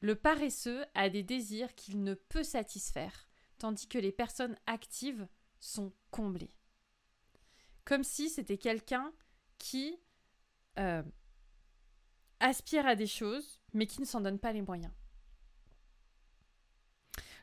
Le 0.00 0.14
paresseux 0.14 0.84
a 0.94 1.10
des 1.10 1.22
désirs 1.22 1.74
qu'il 1.74 2.02
ne 2.02 2.14
peut 2.14 2.42
satisfaire, 2.42 3.28
tandis 3.58 3.88
que 3.88 3.98
les 3.98 4.12
personnes 4.12 4.56
actives 4.66 5.28
sont 5.60 5.92
comblées. 6.10 6.56
comme 7.84 8.04
si 8.04 8.30
c'était 8.30 8.58
quelqu'un 8.58 9.12
qui 9.62 9.96
euh, 10.78 11.04
aspire 12.40 12.84
à 12.84 12.96
des 12.96 13.06
choses, 13.06 13.60
mais 13.72 13.86
qui 13.86 14.00
ne 14.00 14.06
s'en 14.06 14.20
donne 14.20 14.40
pas 14.40 14.52
les 14.52 14.60
moyens. 14.60 14.92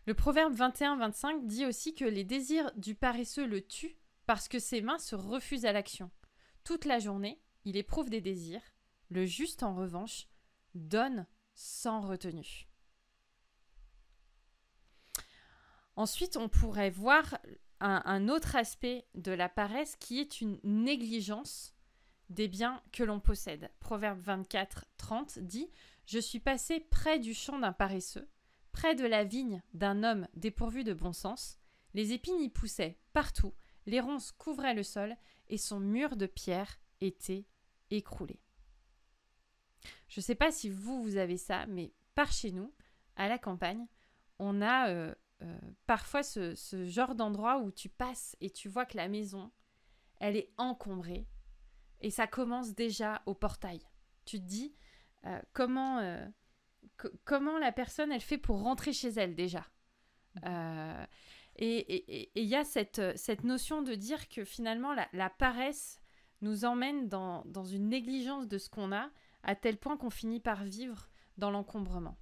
Le 0.06 0.14
proverbe 0.14 0.54
21-25 0.54 1.46
dit 1.46 1.66
aussi 1.66 1.96
que 1.96 2.04
les 2.04 2.26
désirs 2.26 2.72
du 2.76 2.94
paresseux 2.94 3.48
le 3.48 3.66
tuent 3.66 3.98
parce 4.26 4.50
que 4.50 4.60
ses 4.60 4.82
mains 4.82 5.00
se 5.00 5.16
refusent 5.16 5.66
à 5.66 5.72
l'action. 5.72 6.12
Toute 6.66 6.84
la 6.84 7.00
journée, 7.00 7.42
il 7.64 7.78
éprouve 7.78 8.10
des 8.10 8.22
désirs. 8.22 8.74
Le 9.10 9.26
juste, 9.26 9.64
en 9.64 9.74
revanche, 9.74 10.28
donne 10.76 11.26
sans 11.56 12.02
retenue. 12.02 12.68
Ensuite, 15.96 16.36
on 16.36 16.50
pourrait 16.50 16.90
voir 16.90 17.40
un, 17.80 18.28
autre 18.28 18.58
aspect 18.58 19.08
de 19.16 19.32
la 19.32 19.48
paresse 19.48 19.96
qui 19.96 20.20
est 20.20 20.42
une 20.42 20.60
négligence 20.64 21.74
des 22.30 22.48
biens 22.48 22.82
que 22.92 23.04
l'on 23.04 23.20
possède. 23.20 23.72
Proverbe 23.80 24.20
24, 24.20 24.86
30 24.98 25.40
dit 25.40 25.70
Je 26.06 26.20
suis 26.20 26.40
passé 26.40 26.80
près 26.80 27.20
du 27.20 27.34
champ 27.34 27.60
d'un 27.60 27.74
paresseux, 27.74 28.30
près 28.72 28.96
de 28.96 29.06
la 29.06 29.24
vigne 29.24 29.62
d'un 29.74 30.04
homme 30.04 30.28
dépourvu 30.36 30.84
de 30.84 30.94
bon 30.94 31.14
sens. 31.14 31.58
Les 31.94 32.14
épines 32.14 32.42
y 32.42 32.50
poussaient 32.50 33.00
partout, 33.14 33.54
les 33.86 34.00
ronces 34.00 34.32
couvraient 34.32 34.76
le 34.76 34.84
sol, 34.84 35.16
et 35.48 35.58
son 35.58 35.80
mur 35.80 36.16
de 36.16 36.28
pierre 36.28 36.80
était 37.02 37.46
écroulé. 37.90 38.40
Je 40.08 40.20
ne 40.20 40.24
sais 40.24 40.36
pas 40.36 40.52
si 40.52 40.70
vous, 40.70 41.02
vous 41.02 41.18
avez 41.18 41.38
ça, 41.38 41.66
mais 41.68 41.94
par 42.16 42.32
chez 42.32 42.52
nous, 42.52 42.74
à 43.16 43.28
la 43.28 43.38
campagne, 43.38 43.88
on 44.40 44.62
a 44.62 44.90
euh, 44.90 45.14
euh, 45.42 45.60
parfois 45.86 46.24
ce, 46.24 46.56
genre 46.86 47.16
d'endroit 47.16 47.60
où 47.60 47.72
tu 47.72 47.90
passes 47.90 48.36
et 48.42 48.50
tu 48.50 48.70
vois 48.70 48.86
que 48.86 48.98
la 48.98 49.08
maison, 49.08 49.52
elle 50.20 50.36
est 50.36 50.52
encombrée. 50.58 51.28
Et 52.02 52.12
ça 52.12 52.28
commence 52.28 52.74
déjà 52.74 53.22
au 53.26 53.34
portail. 53.34 53.82
Tu 54.26 54.40
te 54.40 54.46
dis 54.46 54.76
euh, 55.26 55.42
comment, 55.54 56.00
euh, 56.00 56.26
comment 57.26 57.58
la 57.58 57.72
personne, 57.72 58.12
elle 58.12 58.22
fait 58.22 58.38
pour 58.38 58.62
rentrer 58.62 58.94
chez 58.94 59.10
elle 59.10 59.36
déjà? 59.36 59.66
Mmh. 60.36 61.06
et 61.56 62.30
il 62.40 62.48
y 62.48 62.56
a 62.56 62.64
cette, 62.64 63.18
cette, 63.18 63.44
notion 63.44 63.82
de 63.82 63.96
dire 63.96 64.30
que 64.30 64.46
finalement, 64.46 64.94
la, 65.12 65.30
paresse 65.32 66.00
nous 66.42 66.66
emmène 66.66 67.10
dans, 67.10 67.44
dans 67.46 67.66
une 67.66 67.90
négligence 67.90 68.48
de 68.48 68.60
ce 68.60 68.70
qu'on 68.70 68.92
a, 68.92 69.10
à 69.42 69.56
tel 69.56 69.78
point 69.78 69.98
qu'on 69.98 70.12
finit 70.12 70.40
par 70.40 70.64
vivre 70.64 71.10
dans 71.38 71.50
l'encombrement. 71.50 72.16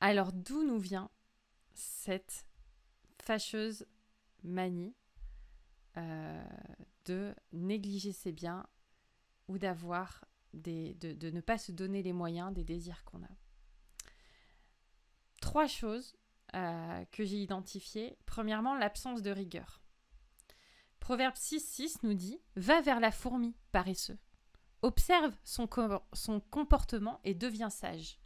Alors 0.00 0.32
d'où 0.32 0.62
nous 0.62 0.78
vient 0.78 1.10
cette 1.74 2.46
fâcheuse 3.22 3.86
manie? 4.42 4.94
Euh, 5.96 6.44
de 7.06 7.34
négliger 7.52 8.12
ses 8.12 8.32
biens 8.32 8.66
ou 9.48 9.58
d'avoir 9.58 10.24
des, 10.52 10.94
de, 10.94 11.30
ne 11.30 11.40
pas 11.40 11.58
se 11.58 11.72
donner 11.72 12.02
les 12.02 12.12
moyens 12.12 12.52
des 12.52 12.64
désirs 12.64 13.04
qu'on 13.04 13.22
a. 13.22 13.30
Trois 15.40 15.66
choses 15.66 16.16
euh, 16.54 17.04
que 17.12 17.24
j'ai 17.24 17.40
identifiées. 17.40 18.18
Premièrement, 18.26 18.76
l'absence 18.76 19.22
de 19.22 19.30
rigueur. 19.30 19.82
Proverbe 21.00 21.34
6.6 21.34 21.98
nous 22.02 22.14
dit 22.14 22.40
Va 22.56 22.80
vers 22.80 23.00
la 23.00 23.12
fourmi, 23.12 23.54
paresseux. 23.70 24.18
Observe 24.82 25.34
son, 25.44 25.68
son 26.12 26.40
comportement 26.40 27.20
et 27.24 27.34
deviens 27.34 27.70
sage. 27.70 28.18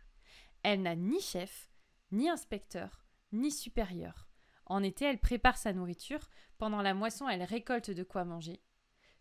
Elle 0.63 0.83
n'a 0.83 0.97
ni 0.97 1.21
chef, 1.21 1.71
ni 2.11 2.29
inspecteur, 2.29 3.05
ni 3.33 3.51
supérieur. 3.51 4.29
En 4.67 4.83
été, 4.83 5.05
elle 5.05 5.19
prépare 5.19 5.57
sa 5.57 5.73
nourriture, 5.73 6.29
pendant 6.57 6.83
la 6.83 6.95
moisson, 6.95 7.29
elle 7.29 7.43
récolte 7.43 7.91
de 7.91 8.05
quoi 8.05 8.25
manger. 8.25 8.63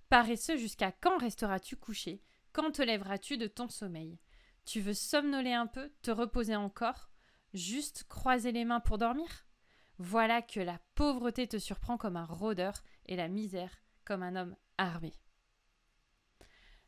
Paresseux, 0.10 0.58
jusqu'à 0.58 0.92
quand 0.92 1.20
resteras-tu 1.20 1.76
couché? 1.76 2.24
Quand 2.52 2.72
te 2.72 2.82
lèveras-tu 2.82 3.38
de 3.38 3.46
ton 3.46 3.70
sommeil? 3.70 4.18
Tu 4.66 4.82
veux 4.82 4.96
somnoler 4.96 5.54
un 5.54 5.68
peu, 5.68 5.92
te 6.02 6.10
reposer 6.10 6.56
encore? 6.56 7.12
Juste 7.54 8.06
croiser 8.10 8.52
les 8.52 8.66
mains 8.66 8.80
pour 8.80 8.98
dormir? 8.98 9.46
Voilà 10.00 10.42
que 10.42 10.60
la 10.60 10.80
pauvreté 10.96 11.48
te 11.48 11.60
surprend 11.60 11.98
comme 11.98 12.16
un 12.16 12.26
rôdeur 12.26 12.74
et 13.06 13.16
la 13.16 13.28
misère 13.28 13.84
comme 14.04 14.24
un 14.24 14.36
homme 14.36 14.56
armé. 14.80 15.14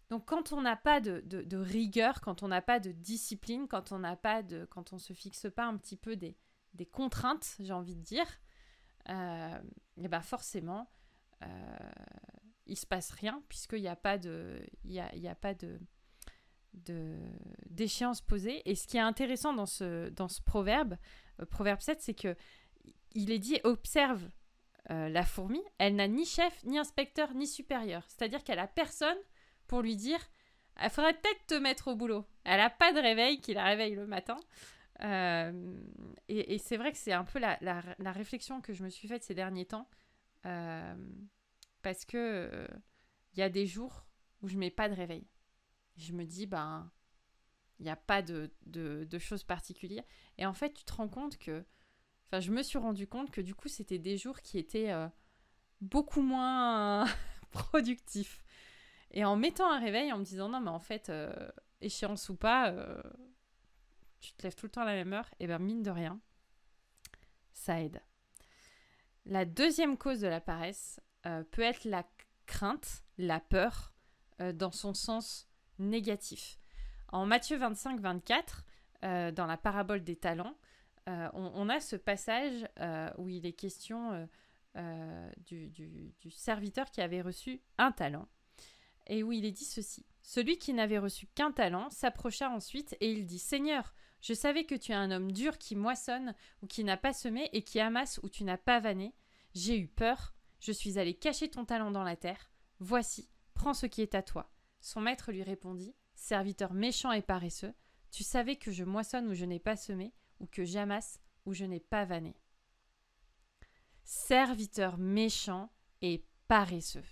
Donc 0.09 0.25
quand 0.25 0.51
on 0.51 0.61
n'a 0.61 0.75
pas 0.75 0.99
de, 0.99 1.55
rigueur, 1.57 2.21
quand 2.21 2.41
on 2.41 2.47
n'a 2.47 2.61
pas 2.61 2.79
de 2.79 2.91
discipline, 2.91 3.67
quand 3.67 3.91
on 3.91 3.99
n'a 3.99 4.15
pas 4.15 4.41
de, 4.41 4.65
quand 4.65 4.93
on 4.93 4.97
se 4.97 5.13
fixe 5.13 5.47
pas 5.55 5.65
un 5.65 5.77
petit 5.77 5.95
peu 5.95 6.15
des, 6.15 6.35
contraintes, 6.91 7.55
j'ai 7.59 7.73
envie 7.73 7.95
de 7.95 8.01
dire, 8.01 8.25
euh, 9.09 9.61
et 9.97 10.07
ben 10.07 10.21
forcément, 10.21 10.89
euh, 11.43 11.47
il 12.65 12.77
se 12.77 12.85
passe 12.85 13.11
rien 13.11 13.43
puisqu'il 13.49 13.81
n'y 13.81 13.87
a 13.87 13.95
pas 13.95 14.17
de, 14.17 14.59
il 14.85 14.93
y 14.93 14.99
a, 14.99 15.35
pas 15.35 15.53
de, 15.53 15.79
d'échéance 17.69 18.21
posée. 18.21 18.61
Et 18.69 18.75
ce 18.75 18.87
qui 18.87 18.97
est 18.97 19.01
intéressant 19.01 19.53
dans 19.53 19.65
ce, 19.65 20.09
dans 20.09 20.27
ce 20.27 20.41
proverbe, 20.41 20.97
euh, 21.41 21.45
proverbe 21.45 21.81
7, 21.81 22.01
c'est 22.01 22.13
que 22.13 22.35
il 23.13 23.31
est 23.31 23.39
dit 23.39 23.59
observe 23.63 24.29
euh, 24.89 25.09
la 25.09 25.23
fourmi, 25.23 25.61
elle 25.77 25.95
n'a 25.95 26.07
ni 26.07 26.25
chef, 26.25 26.63
ni 26.63 26.79
inspecteur, 26.79 27.33
ni 27.33 27.45
supérieur. 27.45 28.03
C'est-à-dire 28.07 28.43
qu'elle 28.43 28.59
a 28.59 28.67
personne 28.67 29.17
pour 29.67 29.81
lui 29.81 29.95
dire 29.95 30.19
il 30.81 30.89
faudrait 30.89 31.13
peut-être 31.13 31.45
te 31.47 31.53
mettre 31.55 31.89
au 31.89 31.95
boulot. 31.95 32.25
Elle 32.43 32.57
n'a 32.57 32.69
pas 32.69 32.93
de 32.93 32.99
réveil 32.99 33.41
qui 33.41 33.53
la 33.53 33.65
réveille 33.65 33.95
le 33.95 34.07
matin. 34.07 34.37
Euh, 35.03 35.77
et, 36.27 36.57
c'est 36.57 36.77
vrai 36.77 36.91
que 36.91 36.97
c'est 36.97 37.11
un 37.11 37.23
peu 37.23 37.39
la, 37.39 38.11
réflexion 38.11 38.61
que 38.61 38.73
je 38.73 38.83
me 38.83 38.89
suis 38.89 39.07
faite 39.07 39.23
ces 39.23 39.33
derniers 39.33 39.65
temps. 39.65 39.87
Parce 41.81 42.05
que 42.05 42.67
il 43.33 43.39
y 43.39 43.43
a 43.43 43.49
des 43.49 43.65
jours 43.65 44.05
où 44.41 44.47
je 44.47 44.57
mets 44.57 44.71
pas 44.71 44.89
de 44.89 44.93
réveil. 44.93 45.27
Je 45.97 46.13
me 46.13 46.25
dis, 46.25 46.45
ben, 46.47 46.91
il 47.79 47.83
n'y 47.83 47.89
a 47.89 47.95
pas 47.95 48.21
de, 48.21 48.51
de, 48.65 49.19
choses 49.19 49.43
particulières. 49.43 50.03
Et 50.37 50.45
en 50.45 50.53
fait, 50.53 50.73
tu 50.73 50.83
te 50.83 50.93
rends 50.93 51.09
compte 51.09 51.37
que. 51.37 51.65
Enfin, 52.27 52.39
je 52.39 52.51
me 52.51 52.63
suis 52.63 52.77
rendu 52.77 53.07
compte 53.07 53.31
que 53.31 53.41
du 53.41 53.55
coup, 53.55 53.67
c'était 53.67 53.99
des 53.99 54.17
jours 54.17 54.41
qui 54.41 54.57
étaient 54.57 54.91
euh, 54.91 55.07
beaucoup 55.81 56.21
moins 56.21 57.05
productifs. 57.51 58.43
Et 59.11 59.25
en 59.25 59.35
mettant 59.35 59.69
un 59.69 59.79
réveil, 59.79 60.13
en 60.13 60.19
me 60.19 60.23
disant 60.23 60.47
non, 60.47 60.61
mais 60.61 60.69
en 60.69 60.79
fait, 60.79 61.09
euh, 61.09 61.51
échéance 61.81 62.29
ou 62.29 62.35
pas, 62.35 62.69
euh, 62.69 63.01
tu 64.21 64.31
te 64.33 64.43
lèves 64.43 64.55
tout 64.55 64.65
le 64.65 64.71
temps 64.71 64.81
à 64.81 64.85
la 64.85 64.93
même 64.93 65.11
heure, 65.11 65.29
et 65.39 65.47
bien 65.47 65.59
mine 65.59 65.83
de 65.83 65.89
rien, 65.89 66.21
ça 67.51 67.81
aide. 67.81 68.01
La 69.25 69.43
deuxième 69.43 69.97
cause 69.97 70.21
de 70.21 70.27
la 70.27 70.39
paresse 70.39 71.01
euh, 71.25 71.43
peut 71.43 71.61
être 71.61 71.85
la 71.85 72.05
crainte, 72.45 73.03
la 73.17 73.39
peur, 73.39 73.93
dans 74.55 74.71
son 74.71 74.95
sens 74.95 75.47
négatif. 75.77 76.57
En 77.09 77.27
Matthieu 77.27 77.59
25-24, 77.59 79.33
dans 79.33 79.45
la 79.45 79.55
parabole 79.55 80.03
des 80.03 80.15
talents, 80.15 80.57
on, 81.05 81.69
a 81.69 81.79
ce 81.79 81.95
passage 81.95 82.67
où 83.19 83.29
il 83.29 83.45
est 83.45 83.53
question 83.53 84.27
du 85.45 86.31
serviteur 86.31 86.89
qui 86.89 87.01
avait 87.01 87.21
reçu 87.21 87.61
un 87.77 87.91
talent 87.91 88.27
et 89.07 89.23
où 89.23 89.31
il 89.31 89.45
est 89.45 89.51
dit 89.51 89.65
ceci. 89.65 90.05
Celui 90.21 90.57
qui 90.57 90.73
n'avait 90.73 90.97
reçu 90.97 91.27
qu'un 91.27 91.51
talent 91.51 91.89
s'approcha 91.89 92.49
ensuite 92.49 92.95
et 92.99 93.11
il 93.11 93.25
dit 93.25 93.39
Seigneur, 93.39 93.93
je 94.21 94.33
savais 94.33 94.65
que 94.65 94.75
tu 94.75 94.91
es 94.91 94.95
un 94.95 95.11
homme 95.11 95.31
dur 95.31 95.57
qui 95.57 95.75
moissonne 95.75 96.35
ou 96.61 96.67
qui 96.67 96.83
n'a 96.83 96.97
pas 96.97 97.13
semé 97.13 97.49
et 97.53 97.63
qui 97.63 97.79
amasse 97.79 98.19
où 98.23 98.29
tu 98.29 98.43
n'as 98.43 98.57
pas 98.57 98.79
vanné. 98.79 99.13
J'ai 99.53 99.77
eu 99.77 99.87
peur, 99.87 100.33
je 100.61 100.71
suis 100.71 100.97
allé 100.97 101.13
cacher 101.13 101.49
ton 101.49 101.65
talent 101.65 101.91
dans 101.91 102.03
la 102.03 102.15
terre. 102.15 102.51
Voici, 102.79 103.29
prends 103.53 103.73
ce 103.73 103.85
qui 103.85 104.01
est 104.01 104.15
à 104.15 104.23
toi. 104.23 104.53
Son 104.79 105.01
maître 105.01 105.31
lui 105.31 105.43
répondit 105.43 105.93
Serviteur 106.15 106.73
méchant 106.73 107.11
et 107.11 107.21
paresseux, 107.21 107.73
tu 108.11 108.23
savais 108.23 108.55
que 108.55 108.71
je 108.71 108.83
moissonne 108.83 109.27
où 109.27 109.33
je 109.33 109.45
n'ai 109.45 109.59
pas 109.59 109.75
semé, 109.75 110.13
ou 110.39 110.45
que 110.45 110.63
j'amasse 110.63 111.19
où 111.45 111.53
je 111.53 111.65
n'ai 111.65 111.79
pas 111.79 112.05
vanné. 112.05 112.35
Serviteur 114.03 114.97
méchant 114.97 115.71
et 116.01 116.25
paresseux. 116.47 117.03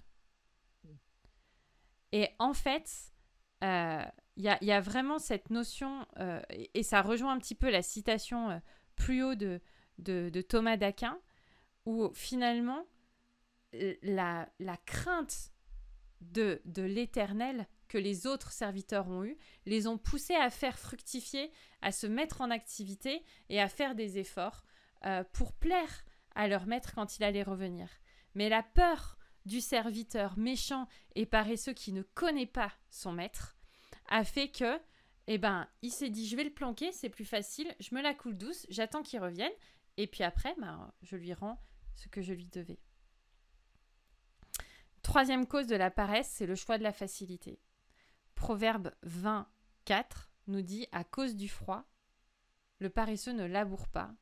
Et 2.11 2.29
en 2.39 2.53
fait, 2.53 3.13
il 3.61 3.67
euh, 3.67 4.03
y, 4.37 4.71
a, 4.71 4.81
vraiment 4.81 5.19
cette 5.19 5.49
notion, 5.49 6.05
euh, 6.17 6.41
et, 6.73 6.83
ça 6.83 7.01
rejoint 7.01 7.33
un 7.33 7.39
petit 7.39 7.55
peu 7.55 7.69
la 7.69 7.81
citation 7.81 8.49
euh, 8.49 8.59
plus 8.95 9.23
haut 9.23 9.35
de, 9.35 9.61
de, 9.99 10.41
Thomas 10.41 10.77
d'Aquin, 10.77 11.19
où 11.85 12.09
finalement, 12.13 12.85
la, 13.73 14.47
crainte 14.85 15.51
de, 16.21 16.61
de 16.65 16.83
l'éternel 16.83 17.67
que 17.87 17.97
les 17.97 18.27
autres 18.27 18.51
serviteurs 18.51 19.07
ont 19.07 19.23
eu, 19.23 19.37
les 19.65 19.87
ont 19.87 19.97
poussés 19.97 20.35
à 20.35 20.49
faire 20.49 20.77
fructifier, 20.77 21.51
à 21.81 21.91
se 21.91 22.07
mettre 22.07 22.41
en 22.41 22.51
activité 22.51 23.23
et 23.49 23.59
à 23.59 23.69
faire 23.69 23.95
des 23.95 24.17
efforts 24.17 24.65
pour 25.31 25.53
plaire 25.53 26.03
à 26.35 26.47
leur 26.47 26.65
maître 26.67 26.93
quand 26.93 27.17
il 27.17 27.23
allait 27.23 27.43
revenir. 27.43 27.89
Mais 28.35 28.49
la 28.49 28.63
peur 28.63 29.17
du 29.45 29.61
serviteur 29.61 30.37
méchant 30.37 30.87
et 31.15 31.25
paresseux 31.25 31.73
qui 31.73 31.91
ne 31.91 32.03
connaît 32.03 32.45
pas 32.45 32.71
son 32.89 33.11
maître 33.11 33.57
a 34.07 34.23
fait 34.23 34.49
que, 34.49 34.79
eh 35.27 35.37
ben, 35.37 35.67
il 35.81 35.91
s'est 35.91 36.09
dit, 36.09 36.27
je 36.27 36.35
vais 36.35 36.43
le 36.43 36.53
planquer, 36.53 36.91
c'est 36.91 37.09
plus 37.09 37.25
facile, 37.25 37.73
je 37.79 37.93
me 37.95 38.01
la 38.01 38.13
coule 38.13 38.37
douce, 38.37 38.65
j'attends 38.69 39.03
qu'il 39.03 39.19
revienne, 39.19 39.51
et 39.97 40.07
puis 40.07 40.23
après, 40.23 40.55
ben, 40.59 40.91
je 41.01 41.15
lui 41.15 41.33
rends 41.33 41.61
ce 41.95 42.07
que 42.07 42.21
je 42.21 42.33
lui 42.33 42.45
devais. 42.45 42.79
Troisième 45.09 45.47
cause 45.47 45.65
de 45.65 45.75
la 45.75 45.89
paresse, 45.89 46.29
c'est 46.29 46.45
le 46.45 46.53
choix 46.53 46.77
de 46.77 46.83
la 46.83 46.93
facilité. 46.93 47.59
Proverbe 48.35 48.91
24 49.01 50.29
nous 50.45 50.61
dit 50.61 50.85
À 50.91 51.03
cause 51.03 51.35
du 51.35 51.49
froid, 51.49 51.83
le 52.77 52.91
paresseux 52.91 53.31
ne 53.31 53.45
laboure 53.45 53.87
pas. 53.87 54.13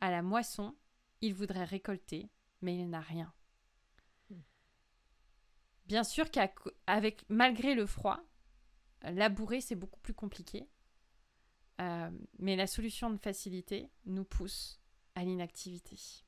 À 0.00 0.10
la 0.10 0.22
moisson, 0.22 0.74
il 1.20 1.34
voudrait 1.34 1.66
récolter, 1.66 2.30
mais 2.62 2.78
il 2.78 2.88
n'a 2.88 3.02
rien. 3.02 3.30
Bien 5.84 6.02
sûr 6.02 6.30
qu'avec 6.30 7.28
malgré 7.28 7.74
le 7.74 7.84
froid, 7.84 8.18
labourer 9.02 9.60
c'est 9.60 9.76
beaucoup 9.76 10.00
plus 10.00 10.14
compliqué. 10.14 10.66
Euh, 11.82 12.10
mais 12.38 12.56
la 12.56 12.66
solution 12.66 13.10
de 13.10 13.18
facilité 13.18 13.90
nous 14.06 14.24
pousse 14.24 14.80
à 15.14 15.24
l'inactivité. 15.24 16.24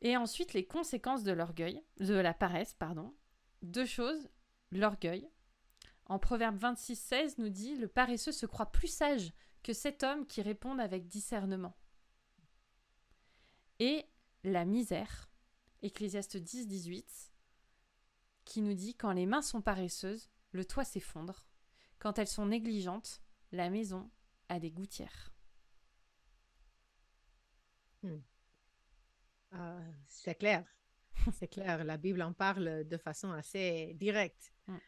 Et 0.00 0.16
ensuite, 0.16 0.52
les 0.52 0.66
conséquences 0.66 1.24
de 1.24 1.32
l'orgueil, 1.32 1.82
de 1.98 2.14
la 2.14 2.34
paresse, 2.34 2.74
pardon. 2.74 3.14
Deux 3.62 3.86
choses, 3.86 4.28
l'orgueil. 4.70 5.28
En 6.06 6.18
Proverbe 6.18 6.56
26, 6.56 6.96
16 6.96 7.38
nous 7.38 7.48
dit 7.48 7.76
Le 7.76 7.88
paresseux 7.88 8.32
se 8.32 8.46
croit 8.46 8.70
plus 8.70 8.88
sage 8.88 9.32
que 9.62 9.72
cet 9.72 10.02
homme 10.02 10.26
qui 10.26 10.40
répond 10.40 10.78
avec 10.78 11.08
discernement. 11.08 11.76
Et 13.80 14.06
la 14.44 14.64
misère, 14.64 15.28
Ecclésiaste 15.82 16.36
10, 16.36 16.66
18, 16.66 17.32
qui 18.44 18.62
nous 18.62 18.74
dit 18.74 18.94
Quand 18.94 19.12
les 19.12 19.26
mains 19.26 19.42
sont 19.42 19.60
paresseuses, 19.60 20.30
le 20.52 20.64
toit 20.64 20.84
s'effondre. 20.84 21.46
Quand 21.98 22.18
elles 22.18 22.28
sont 22.28 22.46
négligentes, 22.46 23.20
la 23.52 23.68
maison 23.68 24.10
a 24.48 24.60
des 24.60 24.70
gouttières. 24.70 25.32
Hmm. 28.02 28.20
Ah, 29.52 29.78
c'est 30.06 30.34
clair. 30.34 30.64
C'est 31.32 31.48
clair. 31.48 31.84
La 31.84 31.96
Bible 31.96 32.22
en 32.22 32.32
parle 32.32 32.84
de 32.86 32.96
façon 32.96 33.32
assez 33.32 33.94
directe. 33.94 34.52
Hmm. 34.66 34.78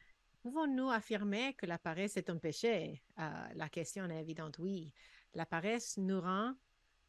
Pouvons-nous 0.42 0.90
affirmer 0.90 1.54
que 1.54 1.66
la 1.66 1.78
paresse 1.78 2.16
est 2.16 2.30
un 2.30 2.38
péché? 2.38 3.02
Ah, 3.16 3.48
la 3.54 3.68
question 3.68 4.08
est 4.08 4.20
évidente, 4.20 4.58
oui. 4.58 4.92
La 5.34 5.44
paresse 5.44 5.96
nous 5.98 6.20
rend 6.20 6.54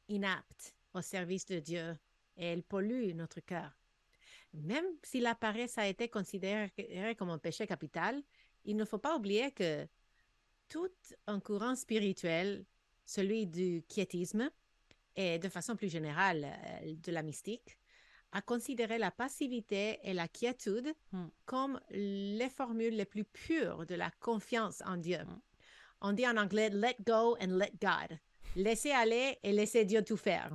inaptes 0.10 0.76
au 0.94 1.02
service 1.02 1.46
de 1.46 1.60
Dieu 1.60 1.98
et 2.36 2.46
elle 2.48 2.64
pollue 2.64 3.14
notre 3.14 3.40
cœur. 3.40 3.72
Même 4.54 4.86
si 5.04 5.22
la 5.22 5.34
paresse 5.34 5.78
a 5.78 5.88
été 5.88 6.10
considérée 6.10 7.16
comme 7.18 7.30
un 7.30 7.38
péché 7.38 7.66
capital, 7.66 8.22
il 8.66 8.76
ne 8.76 8.86
faut 8.86 8.98
pas 8.98 9.16
oublier 9.16 9.52
que 9.52 9.88
tout 10.68 10.92
un 11.28 11.40
courant 11.40 11.76
spirituel, 11.76 12.66
celui 13.06 13.48
du 13.48 13.84
quiétisme 13.88 14.52
et 15.16 15.40
de 15.40 15.50
façon 15.50 15.76
plus 15.76 15.90
générale 15.90 16.46
euh, 16.46 16.96
de 16.96 17.12
la 17.12 17.22
mystique, 17.22 17.78
a 18.32 18.42
considéré 18.42 18.98
la 18.98 19.12
passivité 19.12 20.00
et 20.04 20.14
la 20.14 20.28
quiétude 20.28 20.94
hmm. 21.12 21.28
comme 21.46 21.80
les 21.90 22.50
formules 22.50 22.96
les 22.96 23.06
plus 23.06 23.26
pures 23.26 23.86
de 23.86 23.96
la 23.96 24.10
confiance 24.20 24.82
en 24.86 24.98
Dieu. 24.98 25.20
Hmm. 25.24 25.40
On 26.02 26.14
dit 26.14 26.28
en 26.28 26.38
anglais 26.38 26.70
let 26.70 26.98
go 27.06 27.38
and 27.42 27.58
let 27.58 27.74
God. 27.82 28.18
Laissez 28.56 28.92
aller 28.92 29.38
et 29.44 29.54
laissez 29.54 29.86
Dieu 29.86 30.04
tout 30.04 30.18
faire. 30.18 30.52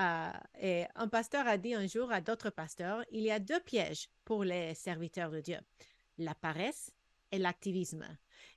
Euh, 0.00 0.30
et 0.60 0.84
un 0.96 1.06
pasteur 1.06 1.46
a 1.46 1.58
dit 1.58 1.74
un 1.74 1.86
jour 1.86 2.10
à 2.10 2.20
d'autres 2.20 2.50
pasteurs, 2.50 3.04
il 3.12 3.22
y 3.22 3.30
a 3.30 3.38
deux 3.38 3.60
pièges 3.60 4.08
pour 4.24 4.42
les 4.42 4.74
serviteurs 4.74 5.30
de 5.30 5.40
Dieu, 5.40 5.58
la 6.18 6.34
paresse 6.34 6.92
et 7.30 7.38
l'activisme. 7.38 8.04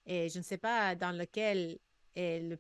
Et 0.07 0.29
je 0.29 0.39
ne 0.39 0.43
sais 0.43 0.57
pas 0.57 0.95
dans 0.95 1.12
lequel, 1.12 1.77
est 2.15 2.39
le, 2.39 2.57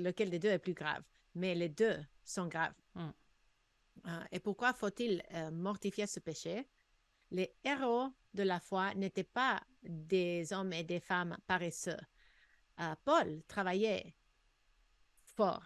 lequel 0.00 0.28
des 0.28 0.38
deux 0.38 0.50
est 0.50 0.58
plus 0.58 0.74
grave, 0.74 1.02
mais 1.34 1.54
les 1.54 1.70
deux 1.70 1.98
sont 2.24 2.46
graves. 2.46 2.74
Hmm. 2.94 3.10
Euh, 4.06 4.24
et 4.32 4.40
pourquoi 4.40 4.72
faut-il 4.72 5.22
euh, 5.32 5.50
mortifier 5.50 6.06
ce 6.06 6.20
péché? 6.20 6.68
Les 7.30 7.54
héros 7.64 8.08
de 8.34 8.42
la 8.42 8.60
foi 8.60 8.94
n'étaient 8.94 9.24
pas 9.24 9.62
des 9.82 10.52
hommes 10.52 10.72
et 10.72 10.84
des 10.84 11.00
femmes 11.00 11.36
paresseux. 11.46 11.96
Euh, 12.80 12.94
Paul 13.04 13.42
travaillait 13.46 14.14
fort, 15.22 15.64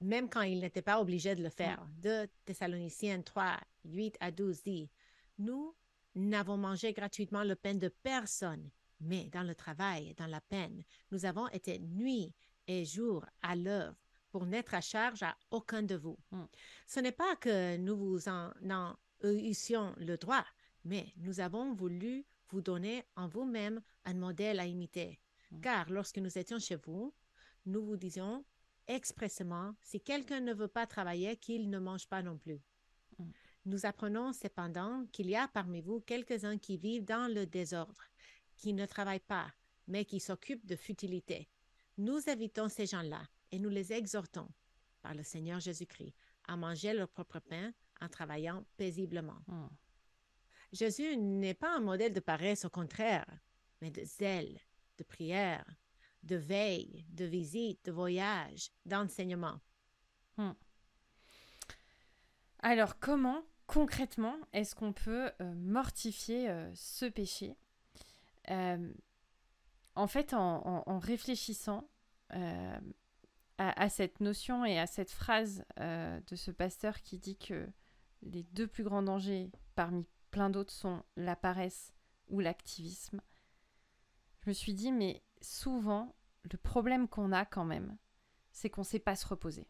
même 0.00 0.28
quand 0.28 0.42
il 0.42 0.60
n'était 0.60 0.82
pas 0.82 1.00
obligé 1.00 1.34
de 1.34 1.42
le 1.42 1.50
faire. 1.50 1.82
Hmm. 1.82 2.00
De 2.00 2.28
Thessaloniciens 2.44 3.22
3, 3.22 3.58
8 3.84 4.16
à 4.20 4.30
12 4.30 4.62
dit, 4.62 4.90
Nous 5.38 5.74
n'avons 6.14 6.56
mangé 6.56 6.92
gratuitement 6.92 7.44
le 7.44 7.54
pain 7.54 7.74
de 7.74 7.88
personne 7.88 8.70
mais 9.00 9.28
dans 9.30 9.42
le 9.42 9.54
travail, 9.54 10.14
dans 10.14 10.26
la 10.26 10.40
peine, 10.40 10.84
nous 11.10 11.24
avons 11.24 11.48
été 11.48 11.78
nuit 11.78 12.32
et 12.66 12.84
jour 12.84 13.24
à 13.42 13.56
l'œuvre 13.56 13.96
pour 14.30 14.46
n'être 14.46 14.74
à 14.74 14.80
charge 14.80 15.22
à 15.22 15.36
aucun 15.50 15.82
de 15.82 15.94
vous. 15.94 16.18
Hmm. 16.30 16.44
Ce 16.86 17.00
n'est 17.00 17.12
pas 17.12 17.36
que 17.36 17.76
nous 17.76 17.96
vous 17.96 18.28
en, 18.28 18.52
eussions 19.22 19.94
le 19.98 20.16
droit, 20.16 20.44
mais 20.84 21.12
nous 21.18 21.40
avons 21.40 21.74
voulu 21.74 22.24
vous 22.48 22.60
donner 22.62 23.04
en 23.16 23.28
vous-même 23.28 23.80
un 24.04 24.14
modèle 24.14 24.60
à 24.60 24.66
imiter. 24.66 25.20
Hmm. 25.50 25.60
Car 25.60 25.90
lorsque 25.90 26.18
nous 26.18 26.38
étions 26.38 26.58
chez 26.58 26.76
vous, 26.76 27.14
nous 27.66 27.84
vous 27.84 27.96
disions 27.96 28.44
expressément, 28.86 29.74
si 29.82 30.00
quelqu'un 30.00 30.40
ne 30.40 30.54
veut 30.54 30.68
pas 30.68 30.86
travailler, 30.86 31.36
qu'il 31.36 31.70
ne 31.70 31.78
mange 31.78 32.08
pas 32.08 32.22
non 32.22 32.38
plus. 32.38 32.60
Hmm. 33.18 33.30
Nous 33.66 33.84
apprenons 33.84 34.32
cependant 34.32 35.04
qu'il 35.12 35.28
y 35.28 35.36
a 35.36 35.48
parmi 35.48 35.82
vous 35.82 36.00
quelques-uns 36.00 36.56
qui 36.56 36.78
vivent 36.78 37.04
dans 37.04 37.32
le 37.32 37.46
désordre 37.46 38.04
qui 38.56 38.72
ne 38.74 38.86
travaillent 38.86 39.20
pas, 39.20 39.52
mais 39.88 40.04
qui 40.04 40.20
s'occupent 40.20 40.66
de 40.66 40.76
futilité. 40.76 41.48
Nous 41.98 42.28
évitons 42.28 42.68
ces 42.68 42.86
gens-là 42.86 43.22
et 43.52 43.58
nous 43.58 43.68
les 43.68 43.92
exhortons, 43.92 44.48
par 45.02 45.14
le 45.14 45.22
Seigneur 45.22 45.60
Jésus-Christ, 45.60 46.14
à 46.46 46.56
manger 46.56 46.92
leur 46.92 47.08
propre 47.08 47.38
pain 47.40 47.72
en 48.00 48.08
travaillant 48.08 48.64
paisiblement. 48.76 49.40
Hmm. 49.46 49.68
Jésus 50.72 51.16
n'est 51.16 51.54
pas 51.54 51.76
un 51.76 51.80
modèle 51.80 52.12
de 52.12 52.20
paresse, 52.20 52.64
au 52.64 52.70
contraire, 52.70 53.26
mais 53.80 53.90
de 53.90 54.04
zèle, 54.04 54.58
de 54.98 55.04
prière, 55.04 55.64
de 56.22 56.36
veille, 56.36 57.04
de 57.08 57.24
visite, 57.24 57.84
de 57.86 57.92
voyage, 57.92 58.70
d'enseignement. 58.86 59.60
Hmm. 60.36 60.52
Alors, 62.60 62.98
comment 62.98 63.42
concrètement 63.66 64.36
est-ce 64.52 64.74
qu'on 64.74 64.92
peut 64.92 65.30
euh, 65.40 65.54
mortifier 65.54 66.50
euh, 66.50 66.70
ce 66.74 67.06
péché? 67.06 67.56
Euh, 68.50 68.92
en 69.94 70.06
fait, 70.06 70.34
en, 70.34 70.98
réfléchissant 70.98 71.88
euh, 73.60 73.70
à, 73.76 73.88
cette 73.88 74.20
notion 74.20 74.64
et 74.64 74.78
à 74.78 74.86
cette 74.86 75.10
phrase 75.10 75.64
euh, 75.78 76.18
de 76.28 76.36
ce 76.36 76.50
pasteur 76.50 77.02
qui 77.02 77.18
dit 77.18 77.36
que 77.36 77.68
les 78.22 78.42
deux 78.42 78.66
plus 78.66 78.84
grands 78.84 79.02
dangers 79.02 79.50
parmi 79.74 80.06
plein 80.30 80.50
d'autres 80.50 80.72
sont 80.72 81.02
la 81.16 81.36
paresse 81.36 81.92
ou 82.28 82.40
l'activisme, 82.40 83.20
je 84.42 84.50
me 84.50 84.54
suis 84.54 84.72
dit, 84.72 84.92
mais 84.92 85.22
souvent, 85.42 86.14
le 86.50 86.56
problème 86.56 87.08
qu'on 87.08 87.32
a 87.32 87.44
quand 87.44 87.64
même, 87.64 87.96
c'est 88.52 88.70
qu'on 88.70 88.82
ne 88.82 88.86
sait 88.86 88.98
pas 88.98 89.16
se 89.16 89.26
reposer. 89.26 89.66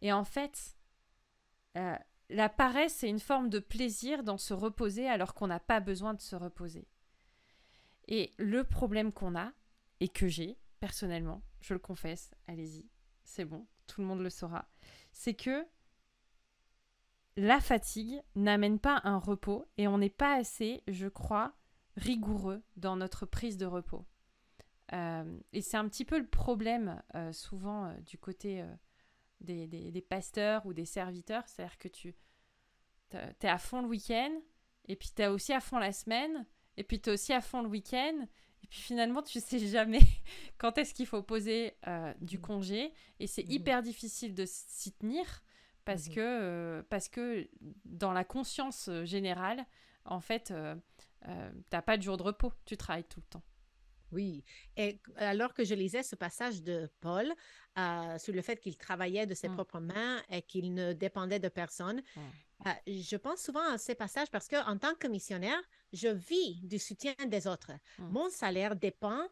Et 0.00 0.12
en 0.12 0.24
fait, 0.24 0.76
la 1.74 2.48
paresse, 2.48 2.94
c'est 2.94 3.08
une 3.08 3.20
forme 3.20 3.48
de 3.48 3.58
plaisir 3.58 4.22
dans 4.22 4.38
se 4.38 4.54
reposer 4.54 5.08
alors 5.08 5.34
qu'on 5.34 5.46
n'a 5.46 5.60
pas 5.60 5.80
besoin 5.80 6.14
de 6.14 6.20
se 6.20 6.36
reposer. 6.36 6.86
Et 8.08 8.32
le 8.38 8.64
problème 8.64 9.12
qu'on 9.12 9.36
a, 9.36 9.52
et 10.00 10.08
que 10.08 10.28
j'ai 10.28 10.58
personnellement, 10.80 11.42
je 11.62 11.74
le 11.74 11.80
confesse, 11.80 12.32
allez-y, 12.46 12.86
c'est 13.24 13.44
bon, 13.44 13.66
tout 13.86 14.00
le 14.00 14.06
monde 14.06 14.20
le 14.20 14.30
saura, 14.30 14.68
c'est 15.12 15.34
que 15.34 15.66
la 17.36 17.60
fatigue 17.60 18.22
n'amène 18.34 18.78
pas 18.78 19.00
un 19.04 19.18
repos 19.18 19.64
et 19.78 19.88
on 19.88 19.98
n'est 19.98 20.10
pas 20.10 20.34
assez, 20.34 20.82
je 20.86 21.08
crois, 21.08 21.54
rigoureux 21.96 22.62
dans 22.76 22.96
notre 22.96 23.26
prise 23.26 23.56
de 23.56 23.66
repos. 23.66 24.04
Euh, 24.92 25.40
et 25.52 25.62
c'est 25.62 25.78
un 25.78 25.88
petit 25.88 26.04
peu 26.04 26.18
le 26.18 26.26
problème 26.26 27.02
euh, 27.14 27.32
souvent 27.32 27.86
euh, 27.86 27.94
du 28.00 28.18
côté 28.18 28.62
des, 29.40 29.66
des, 29.66 30.02
pasteurs 30.02 30.66
ou 30.66 30.74
des 30.74 30.84
serviteurs, 30.84 31.48
c'est-à-dire 31.48 31.78
que 31.78 31.88
tu 31.88 32.14
es 33.12 33.48
à 33.48 33.58
fond 33.58 33.80
le 33.80 33.88
week-end 33.88 34.32
et 34.86 34.96
puis 34.96 35.10
tu 35.14 35.22
es 35.22 35.26
aussi 35.26 35.52
à 35.52 35.60
fond 35.60 35.78
la 35.78 35.92
semaine 35.92 36.46
et 36.76 36.84
puis 36.84 37.00
tu 37.00 37.08
es 37.08 37.12
aussi 37.12 37.32
à 37.32 37.40
fond 37.40 37.62
le 37.62 37.68
week-end. 37.68 38.26
Et 38.62 38.66
puis 38.68 38.80
finalement, 38.80 39.22
tu 39.22 39.40
sais 39.40 39.58
jamais 39.58 40.00
quand 40.58 40.78
est-ce 40.78 40.94
qu'il 40.94 41.06
faut 41.06 41.22
poser 41.22 41.74
euh, 41.86 42.12
du 42.20 42.38
mmh. 42.38 42.42
congé. 42.42 42.92
Et 43.20 43.26
c'est 43.26 43.44
mmh. 43.44 43.52
hyper 43.52 43.82
difficile 43.82 44.34
de 44.34 44.44
s'y 44.46 44.92
tenir 44.92 45.42
parce, 45.84 46.08
mmh. 46.08 46.14
que, 46.14 46.20
euh, 46.20 46.82
parce 46.88 47.08
que 47.08 47.48
dans 47.84 48.12
la 48.12 48.24
conscience 48.24 48.88
euh, 48.88 49.04
générale, 49.04 49.64
en 50.04 50.20
fait, 50.20 50.50
euh, 50.50 50.74
n'as 51.72 51.82
pas 51.82 51.96
de 51.96 52.02
jour 52.02 52.16
de 52.16 52.22
repos. 52.22 52.52
Tu 52.64 52.76
travailles 52.76 53.04
tout 53.04 53.20
le 53.20 53.26
temps. 53.26 53.42
Oui. 54.12 54.44
Et 54.76 55.00
alors 55.16 55.54
que 55.54 55.64
je 55.64 55.74
lisais 55.74 56.02
ce 56.02 56.16
passage 56.16 56.62
de 56.62 56.90
Paul 57.00 57.32
sur 58.18 58.34
le 58.34 58.42
fait 58.42 58.60
qu'il 58.60 58.76
travaillait 58.76 59.26
de 59.26 59.32
ses 59.32 59.48
propres 59.48 59.80
mains 59.80 60.22
et 60.28 60.42
qu'il 60.42 60.74
ne 60.74 60.92
dépendait 60.92 61.38
de 61.38 61.48
personne, 61.48 62.02
je 62.86 63.16
pense 63.16 63.42
souvent 63.42 63.72
à 63.72 63.78
ces 63.78 63.94
passages 63.94 64.30
parce 64.30 64.48
qu'en 64.48 64.78
tant 64.78 64.94
que 64.94 65.08
missionnaire, 65.08 65.60
je 65.92 66.08
vis 66.08 66.60
du 66.62 66.78
soutien 66.78 67.14
des 67.26 67.46
autres. 67.46 67.72
Mmh. 67.98 68.08
Mon 68.08 68.30
salaire 68.30 68.76
dépend 68.76 69.26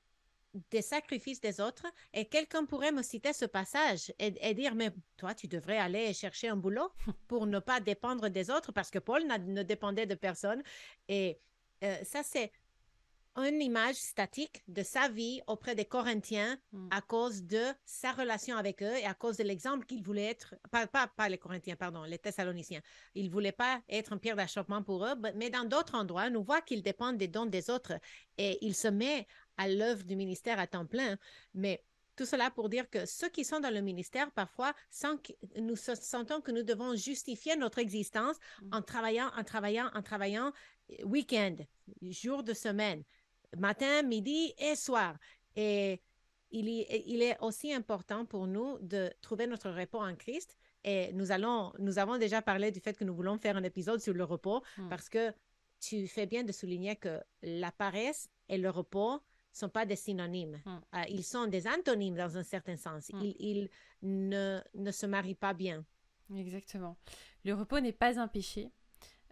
des 0.71 0.83
sacrifices 0.83 1.41
des 1.41 1.61
autres 1.61 1.87
et 2.13 2.25
quelqu'un 2.25 2.65
pourrait 2.65 2.93
me 2.93 3.03
citer 3.03 3.33
ce 3.33 3.45
passage 3.45 4.13
et, 4.19 4.55
dire, 4.55 4.75
mais 4.75 4.91
toi, 5.17 5.35
tu 5.35 5.47
devrais 5.47 5.79
aller 5.79 6.13
chercher 6.13 6.49
un 6.49 6.57
boulot 6.57 6.91
pour 7.29 7.47
ne 7.47 7.59
pas 7.59 7.81
dépendre 7.81 8.29
des 8.29 8.51
autres 8.51 8.73
parce 8.73 8.91
que 8.91 8.99
Paul 8.99 9.25
ne 9.27 9.63
dépendait 9.63 10.07
de 10.07 10.15
personne. 10.15 10.63
Et 11.09 11.39
euh, 11.85 11.97
ça, 12.05 12.23
c'est 12.23 12.53
une 13.37 13.63
image 13.63 13.97
statique 13.97 14.63
de 14.69 14.83
sa 14.83 15.09
vie 15.09 15.41
auprès 15.47 15.75
des 15.75 15.85
Corinthiens 15.85 16.59
mm. 16.73 16.89
à 16.91 17.01
cause 17.01 17.45
de 17.45 17.63
sa 17.85 18.13
relation 18.13 18.57
avec 18.57 18.83
eux 18.83 18.97
et 18.97 19.05
à 19.05 19.15
cause 19.15 19.37
de 19.37 19.45
l'exemple 19.45 19.87
qu'il 19.87 20.03
voulait 20.03 20.27
être, 20.27 20.55
pas, 20.71 20.87
pas, 20.87 21.29
les 21.29 21.39
Corinthiens, 21.39 21.77
pardon, 21.77 22.03
les 22.05 22.19
Thessaloniciens. 22.19 22.81
Il 23.15 23.27
ne 23.27 23.31
voulait 23.31 23.53
pas 23.53 23.83
être 23.89 24.13
un 24.13 24.19
pierre 24.19 24.37
d'achoppement 24.37 24.83
pour 24.83 25.05
eux, 25.05 25.15
mais 25.35 25.51
dans 25.51 25.65
d'autres 25.65 25.95
endroits, 25.95 26.31
nous 26.31 26.43
voit 26.43 26.61
qu'il 26.61 26.83
dépend 26.83 27.13
des 27.13 27.29
dons 27.29 27.47
des 27.47 27.71
autres 27.71 27.95
et 28.39 28.59
il 28.65 28.75
se 28.75 28.89
met 28.89 29.27
à 29.57 29.69
l'œuvre 29.69 30.05
du 30.05 30.17
ministère 30.17 30.59
à 30.59 30.67
temps 30.67 30.87
plein. 30.87 31.17
Mais 31.55 31.85
tout 32.17 32.27
cela 32.27 32.51
pour 32.51 32.69
dire 32.69 32.91
que 32.91 33.07
ceux 33.07 33.29
qui 33.29 33.45
sont 33.45 33.61
dans 33.61 33.73
le 33.73 33.81
ministère, 33.81 34.31
parfois, 34.33 34.75
sans 34.91 35.17
que 35.17 35.33
nous 35.59 35.77
sentons 35.77 36.41
que 36.41 36.51
nous 36.51 36.63
devons 36.63 36.95
justifier 36.95 37.57
notre 37.57 37.79
existence 37.79 38.37
mm. 38.63 38.75
en 38.75 38.83
travaillant, 38.83 39.31
en 39.37 39.45
travaillant, 39.45 39.91
en 39.95 40.03
travaillant, 40.03 40.53
week-end, 41.05 41.57
jour 42.03 42.43
de 42.43 42.53
semaine 42.53 43.05
matin, 43.57 44.03
midi 44.03 44.55
et 44.59 44.77
soir. 44.77 45.17
Et 45.57 46.01
il, 46.51 46.69
il 46.69 47.23
est 47.23 47.39
aussi 47.41 47.73
important 47.73 48.25
pour 48.25 48.47
nous 48.47 48.79
de 48.81 49.11
trouver 49.21 49.47
notre 49.47 49.71
repos 49.71 50.01
en 50.01 50.15
Christ. 50.15 50.57
Et 50.85 51.13
nous 51.13 51.31
allons, 51.31 51.73
nous 51.79 51.99
avons 51.99 52.19
déjà 52.19 52.41
parlé 52.41 52.71
du 52.71 52.81
fait 52.81 52.97
que 52.97 53.05
nous 53.05 53.15
voulons 53.15 53.39
faire 53.39 53.57
un 53.57 53.63
épisode 53.63 54.01
sur 54.01 54.15
le 54.15 54.25
repos 54.25 54.63
hmm. 54.79 54.89
parce 54.89 55.09
que 55.09 55.33
tu 55.79 56.07
fais 56.07 56.27
bien 56.27 56.43
de 56.43 56.53
souligner 56.53 56.97
que 56.97 57.21
la 57.43 57.71
paresse 57.71 58.29
et 58.49 58.59
le 58.59 58.71
repos 58.71 59.21
sont 59.53 59.69
pas 59.69 59.85
des 59.85 59.97
synonymes. 59.97 60.61
Hmm. 60.65 60.79
Euh, 60.95 61.03
ils 61.09 61.25
sont 61.25 61.47
des 61.47 61.67
antonymes 61.67 62.17
dans 62.17 62.37
un 62.37 62.43
certain 62.43 62.77
sens. 62.77 63.11
Hmm. 63.13 63.21
Ils, 63.39 63.69
ne, 64.03 64.61
ne, 64.75 64.91
se 64.91 65.07
marient 65.07 65.35
pas 65.35 65.53
bien. 65.53 65.85
Exactement. 66.35 66.97
Le 67.45 67.55
repos 67.55 67.81
n'est 67.81 67.93
pas 67.93 68.19
un 68.19 68.29
péché. 68.29 68.71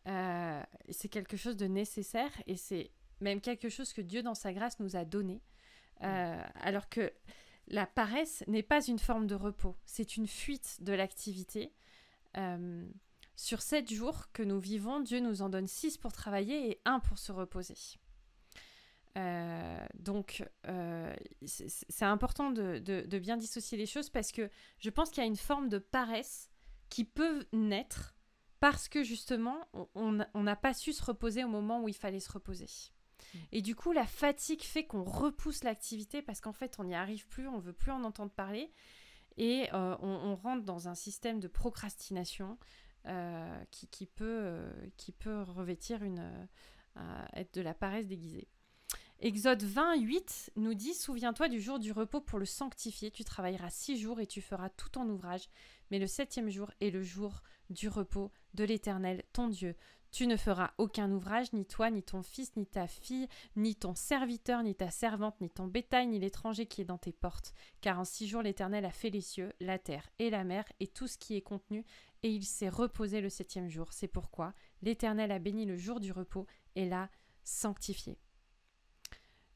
Euh, 0.07 0.63
c'est 0.91 1.09
quelque 1.09 1.37
chose 1.37 1.57
de 1.57 1.67
nécessaire 1.67 2.31
et 2.47 2.57
c'est 2.57 2.91
même 3.21 3.41
quelque 3.41 3.69
chose 3.69 3.93
que 3.93 4.01
Dieu 4.01 4.23
dans 4.23 4.35
sa 4.35 4.53
grâce 4.53 4.81
nous 4.81 4.97
a 4.97 5.05
donné. 5.05 5.43
Euh, 6.03 6.43
alors 6.61 6.89
que 6.89 7.13
la 7.67 7.87
paresse 7.87 8.45
n'est 8.47 8.63
pas 8.63 8.85
une 8.87 8.99
forme 8.99 9.27
de 9.27 9.35
repos, 9.35 9.77
c'est 9.85 10.17
une 10.17 10.27
fuite 10.27 10.79
de 10.81 10.93
l'activité. 10.93 11.73
Euh, 12.37 12.87
sur 13.37 13.63
sept 13.63 13.93
jours 13.93 14.33
que 14.33 14.43
nous 14.43 14.59
vivons, 14.59 15.01
Dieu 15.01 15.21
nous 15.21 15.43
en 15.43 15.49
donne 15.49 15.67
six 15.67 15.97
pour 15.97 16.13
travailler 16.13 16.71
et 16.71 16.81
un 16.85 17.01
pour 17.01 17.19
se 17.19 17.33
reposer. 17.33 17.77
Euh, 19.17 19.87
donc, 19.99 20.45
c'est 21.45 22.05
important 22.05 22.51
de, 22.51 23.19
bien 23.19 23.37
dissocier 23.37 23.79
les 23.79 23.87
choses 23.87 24.11
parce 24.11 24.33
que 24.33 24.51
je 24.79 24.91
pense 24.91 25.11
qu'il 25.11 25.23
y 25.23 25.27
a 25.27 25.29
une 25.29 25.37
forme 25.37 25.69
de 25.69 25.79
paresse 25.79 26.51
qui 26.89 27.05
peut 27.05 27.47
naître 27.53 28.15
parce 28.61 28.89
que 28.89 29.05
justement, 29.05 29.69
on 29.95 30.43
n'a 30.43 30.57
pas 30.57 30.75
su 30.75 30.93
se 30.93 31.05
reposer 31.05 31.45
au 31.45 31.49
moment 31.49 31.83
où 31.83 31.89
il 31.89 31.95
fallait 31.95 32.21
se 32.21 32.33
reposer. 32.33 32.67
Mm. 33.35 33.39
Et 33.53 33.63
du 33.63 33.75
coup, 33.75 33.93
la 33.93 34.07
fatigue 34.07 34.63
fait 34.63 34.85
qu'on 34.85 35.05
repousse 35.05 35.65
l'activité 35.65 36.23
parce 36.23 36.41
qu'en 36.41 36.53
fait, 36.53 36.77
on 36.79 36.85
n'y 36.85 36.95
arrive 36.95 37.27
plus, 37.29 37.49
on 37.49 37.59
veut 37.59 37.73
plus 37.73 37.93
en 37.93 38.05
entendre 38.05 38.33
parler. 38.33 38.73
Et 39.37 39.69
euh, 39.73 39.97
on, 40.01 40.35
rentre 40.35 40.65
dans 40.65 40.89
un 40.89 40.97
système 40.97 41.39
de 41.39 41.47
procrastination 41.47 42.59
euh, 43.07 43.65
qui, 43.71 44.07
peut, 44.07 44.25
euh, 44.27 44.73
qui 44.97 45.13
peut 45.13 45.43
revêtir 45.43 46.03
une, 46.03 46.49
être 47.35 47.55
de 47.55 47.61
la 47.61 47.73
paresse 47.73 48.09
déguisée. 48.09 48.49
Exode 49.21 49.63
28 49.63 50.53
nous 50.57 50.75
dit 50.75 50.95
Souviens-toi 50.95 51.49
du 51.49 51.61
jour 51.61 51.79
du 51.79 51.93
repos 51.93 52.21
pour 52.21 52.41
le 52.41 52.45
sanctifier. 52.45 53.13
Tu 53.13 53.23
travailleras 53.23 53.71
six 53.71 53.97
jours 53.97 54.21
et 54.21 54.27
tu 54.27 54.41
feras 54.41 54.71
tout 54.71 54.89
ton 54.89 55.09
ouvrage. 55.09 55.49
Mais 55.91 56.01
le 56.01 56.07
septième 56.09 56.51
jour 56.51 56.73
est 56.81 56.91
le 56.91 57.03
jour 57.03 57.43
du 57.71 57.89
repos 57.89 58.33
de 58.55 58.65
l'Éternel, 58.65 59.23
ton 59.33 59.49
Dieu. 59.49 59.77
Tu 60.11 60.27
ne 60.27 60.37
feras 60.37 60.73
aucun 60.79 61.11
ouvrage, 61.13 61.53
ni 61.53 61.67
toi, 61.67 61.91
ni 61.91 62.03
ton 62.03 62.23
fils, 62.23 62.57
ni 62.57 62.67
ta 62.67 62.87
fille, 62.87 63.29
ni 63.57 63.75
ton 63.75 63.95
serviteur, 63.95 64.63
ni 64.63 64.75
ta 64.75 64.91
servante, 64.91 65.41
ni 65.41 65.51
ton 65.51 65.67
bétail, 65.67 66.07
ni 66.07 66.19
l'étranger 66.19 66.67
qui 66.67 66.81
est 66.81 66.87
dans 66.87 66.99
tes 66.99 67.13
portes. 67.13 67.53
Car 67.83 67.99
en 67.99 68.05
six 68.05 68.27
jours 68.27 68.43
l'Éternel 68.43 68.85
a 68.87 68.91
fait 68.91 69.11
les 69.11 69.21
cieux, 69.21 69.53
la 69.61 69.79
terre 69.79 70.09
et 70.19 70.31
la 70.31 70.45
mer, 70.45 70.65
et 70.81 70.87
tout 70.87 71.07
ce 71.07 71.19
qui 71.19 71.37
est 71.37 71.43
contenu, 71.43 71.85
et 72.23 72.31
il 72.31 72.45
s'est 72.45 72.71
reposé 72.71 73.21
le 73.21 73.29
septième 73.29 73.69
jour. 73.69 73.93
C'est 73.93 74.09
pourquoi 74.09 74.55
l'Éternel 74.83 75.31
a 75.31 75.39
béni 75.39 75.67
le 75.67 75.77
jour 75.77 76.01
du 76.01 76.11
repos 76.11 76.47
et 76.75 76.89
l'a 76.89 77.11
sanctifié. 77.45 78.19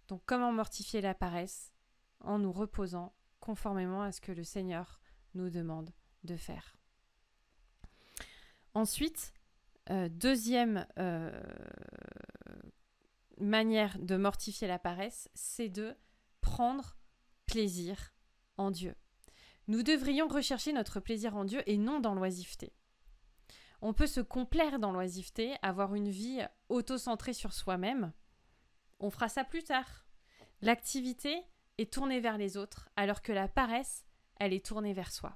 Donc 0.09 0.23
comment 0.27 0.53
mortifier 0.53 1.01
la 1.01 1.15
paresse 1.15 1.73
En 2.21 2.39
nous 2.39 2.53
reposant 2.53 3.15
conformément 3.41 4.03
à 4.03 4.13
ce 4.13 4.21
que 4.21 4.33
le 4.33 4.45
Seigneur 4.45 5.01
nous 5.35 5.49
demande 5.49 5.91
de 6.25 6.37
faire? 6.37 6.77
Ensuite, 8.75 9.35
euh, 9.91 10.09
deuxième 10.09 10.87
euh, 10.99 11.33
manière 13.39 13.99
de 13.99 14.17
mortifier 14.17 14.69
la 14.69 14.79
paresse, 14.79 15.29
c'est 15.35 15.69
de 15.69 15.97
prendre 16.41 16.97
plaisir 17.47 18.13
en 18.57 18.71
Dieu. 18.71 18.95
Nous 19.69 19.83
devrions 19.83 20.29
rechercher 20.29 20.73
notre 20.73 21.01
plaisir 21.01 21.37
en 21.37 21.45
Dieu 21.45 21.63
et 21.67 21.77
non 21.77 22.01
dans 22.01 22.15
l'oisiveté. 22.15 22.73
On 23.81 23.93
peut 23.93 24.07
se 24.07 24.21
complaire 24.21 24.79
dans 24.79 24.93
l'oisiveté, 24.93 25.57
avoir 25.63 25.95
une 25.95 26.11
vie 26.11 26.41
auto-centrée 26.69 27.33
sur 27.33 27.53
soi-même. 27.53 28.13
On 29.01 29.11
fera 29.11 29.29
ça 29.29 29.45
plus 29.45 29.65
tard. 29.65 30.07
L'activité 30.61 31.43
est 31.79 31.93
tournée 31.93 32.21
vers 32.21 32.39
les 32.39 32.57
autres, 32.57 32.89
alors 32.95 33.23
que 33.23 33.33
la 33.33 33.49
paresse, 33.49 34.05
elle 34.39 34.53
est 34.53 34.65
tournée 34.65 34.93
vers 34.93 35.11
soi. 35.11 35.35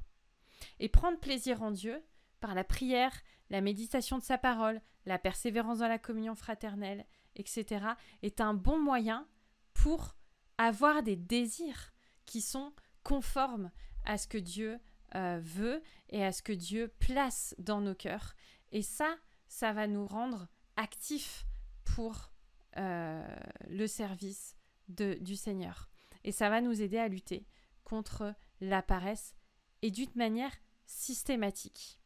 Et 0.79 0.89
prendre 0.89 1.19
plaisir 1.19 1.63
en 1.63 1.73
Dieu, 1.73 2.03
par 2.41 2.55
la 2.55 2.65
prière, 2.65 3.13
la 3.51 3.61
méditation 3.61 4.19
de 4.19 4.23
sa 4.23 4.39
parole, 4.39 4.81
la 5.05 5.19
persévérance 5.19 5.79
dans 5.79 5.89
la 5.89 5.99
communion 5.99 6.35
fraternelle, 6.35 7.07
etc., 7.37 7.87
est 8.23 8.41
un 8.41 8.55
bon 8.55 8.79
moyen 8.79 9.27
pour 9.75 10.17
avoir 10.59 11.03
des 11.03 11.17
désirs 11.17 11.93
qui 12.25 12.41
sont 12.41 12.73
conformes 13.03 13.71
à 14.05 14.19
ce 14.19 14.27
que 14.27 14.39
Dieu 14.39 14.79
euh, 15.15 15.39
veut 15.43 15.83
et 16.11 16.25
à 16.25 16.33
ce 16.33 16.43
que 16.43 16.53
Dieu 16.53 16.93
place 16.99 17.55
dans 17.59 17.81
nos 17.81 17.95
cœurs. 17.95 18.35
Et 18.73 18.83
ça, 18.83 19.17
ça 19.49 19.73
va 19.73 19.87
nous 19.87 20.07
rendre 20.07 20.49
actifs 20.77 21.47
pour 21.85 22.33
euh, 22.77 23.25
le 23.69 23.87
service 23.87 24.57
du 24.89 25.37
Seigneur. 25.37 25.89
Et 26.25 26.33
ça 26.33 26.51
va 26.51 26.61
nous 26.61 26.83
aider 26.83 26.99
à 26.99 27.09
lutter 27.09 27.47
contre 27.85 28.35
la 28.61 28.83
paresse 28.83 29.35
et 29.83 29.91
d'une 29.91 30.11
manière 30.15 30.53
systématique. 30.87 32.01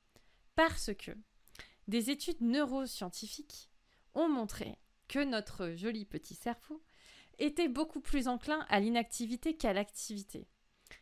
Parce 0.55 0.95
que 0.95 1.13
des 1.91 2.11
études 2.11 2.41
neuroscientifiques 2.41 3.69
ont 4.15 4.29
montré 4.29 4.79
que 5.09 5.23
notre 5.23 5.73
joli 5.73 6.05
petit 6.05 6.37
cerveau 6.37 6.81
était 7.39 7.69
beaucoup 7.69 8.01
plus 8.01 8.29
enclin 8.29 8.65
à 8.69 8.79
l'inactivité 8.79 9.57
qu'à 9.57 9.73
l'activité. 9.73 10.47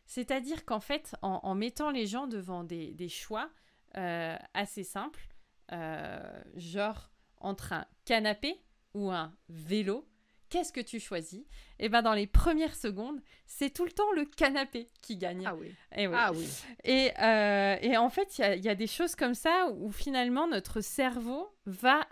C'est-à-dire 0.07 0.65
qu'en 0.65 0.81
fait, 0.81 1.15
en, 1.21 1.55
mettant 1.55 1.91
les 1.91 2.07
gens 2.07 2.27
devant 2.27 2.65
des, 2.65 3.09
choix 3.09 3.51
euh, 3.97 4.37
assez 4.55 4.83
simples, 4.83 5.29
euh, 5.73 6.43
genre 6.57 7.11
entre 7.37 7.75
un 7.75 7.87
canapé 8.07 8.59
ou 8.95 9.11
un 9.11 9.37
vélo, 9.51 10.09
qu'est-ce 10.49 10.73
que 10.73 10.81
tu 10.81 11.01
choisis? 11.01 11.41
Et 11.79 11.87
eh 11.87 11.89
bien 11.89 12.03
dans 12.03 12.15
les 12.15 12.27
premières 12.27 12.75
secondes, 12.75 13.21
c'est 13.47 13.71
tout 13.71 13.85
le 13.85 13.93
temps 13.93 14.11
le 14.13 14.25
canapé 14.25 14.91
qui 15.03 15.17
gagne. 15.17 15.45
Ah 15.47 15.55
oui. 15.55 15.75
Et, 15.97 16.07
oui. 16.07 16.15
Ah 16.17 16.33
oui. 16.33 16.49
et, 16.85 17.13
euh, 17.21 17.77
et 17.81 17.97
en 17.97 18.11
fait, 18.11 18.39
il 18.39 18.65
y, 18.65 18.69
a 18.69 18.75
des 18.75 18.87
choses 18.87 19.15
comme 19.15 19.35
ça 19.35 19.71
où 19.73 19.91
finalement 19.91 20.47
notre 20.47 20.81
cerveau 20.81 21.49
va 21.67 22.07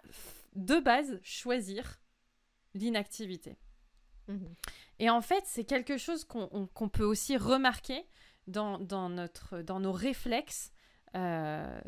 de 0.55 0.79
base 0.79 1.19
choisir 1.23 2.01
l'inactivité. 2.75 3.57
Mhm. 4.29 4.55
Et 4.99 5.11
en 5.11 5.21
fait, 5.21 5.43
c'est 5.47 5.65
quelque 5.65 5.99
chose 5.99 6.25
qu'on 6.25 6.89
peut 6.89 7.05
aussi 7.05 7.37
remarquer 7.37 8.05
dans, 8.47 8.79
dans, 8.79 9.09
notre, 9.09 9.61
dans 9.63 9.81
nos 9.81 9.93
réflexes 9.93 10.73
euh, 11.15 11.81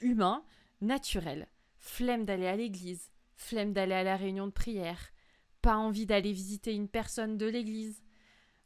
humains, 0.00 0.44
naturels. 0.80 1.48
Flemme 1.78 2.24
d'aller 2.24 2.46
à 2.46 2.56
l'église, 2.56 3.10
flemme 3.36 3.72
d'aller 3.72 3.94
à 3.94 4.02
la 4.02 4.16
réunion 4.16 4.46
de 4.46 4.52
prière, 4.52 5.12
pas 5.64 5.76
envie 5.78 6.04
d'aller 6.04 6.32
visiter 6.32 6.74
une 6.74 6.88
personne 6.88 7.38
de 7.38 7.46
l'église. 7.46 8.04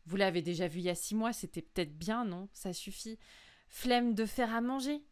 Vous 0.07 0.17
l'avez 0.17 0.43
déjà 0.43 0.67
vu 0.67 0.81
il 0.81 0.87
y 0.87 0.91
a 0.91 0.97
six 0.97 1.15
mois, 1.15 1.33
c'était 1.33 1.63
peut-être 1.63 1.97
bien, 1.97 2.25
non? 2.25 2.49
Ça 2.53 2.73
suffit. 2.73 3.21
Flemme 3.69 4.15
de 4.15 4.27
faire 4.27 4.53
à 4.53 4.61
manger. 4.61 5.05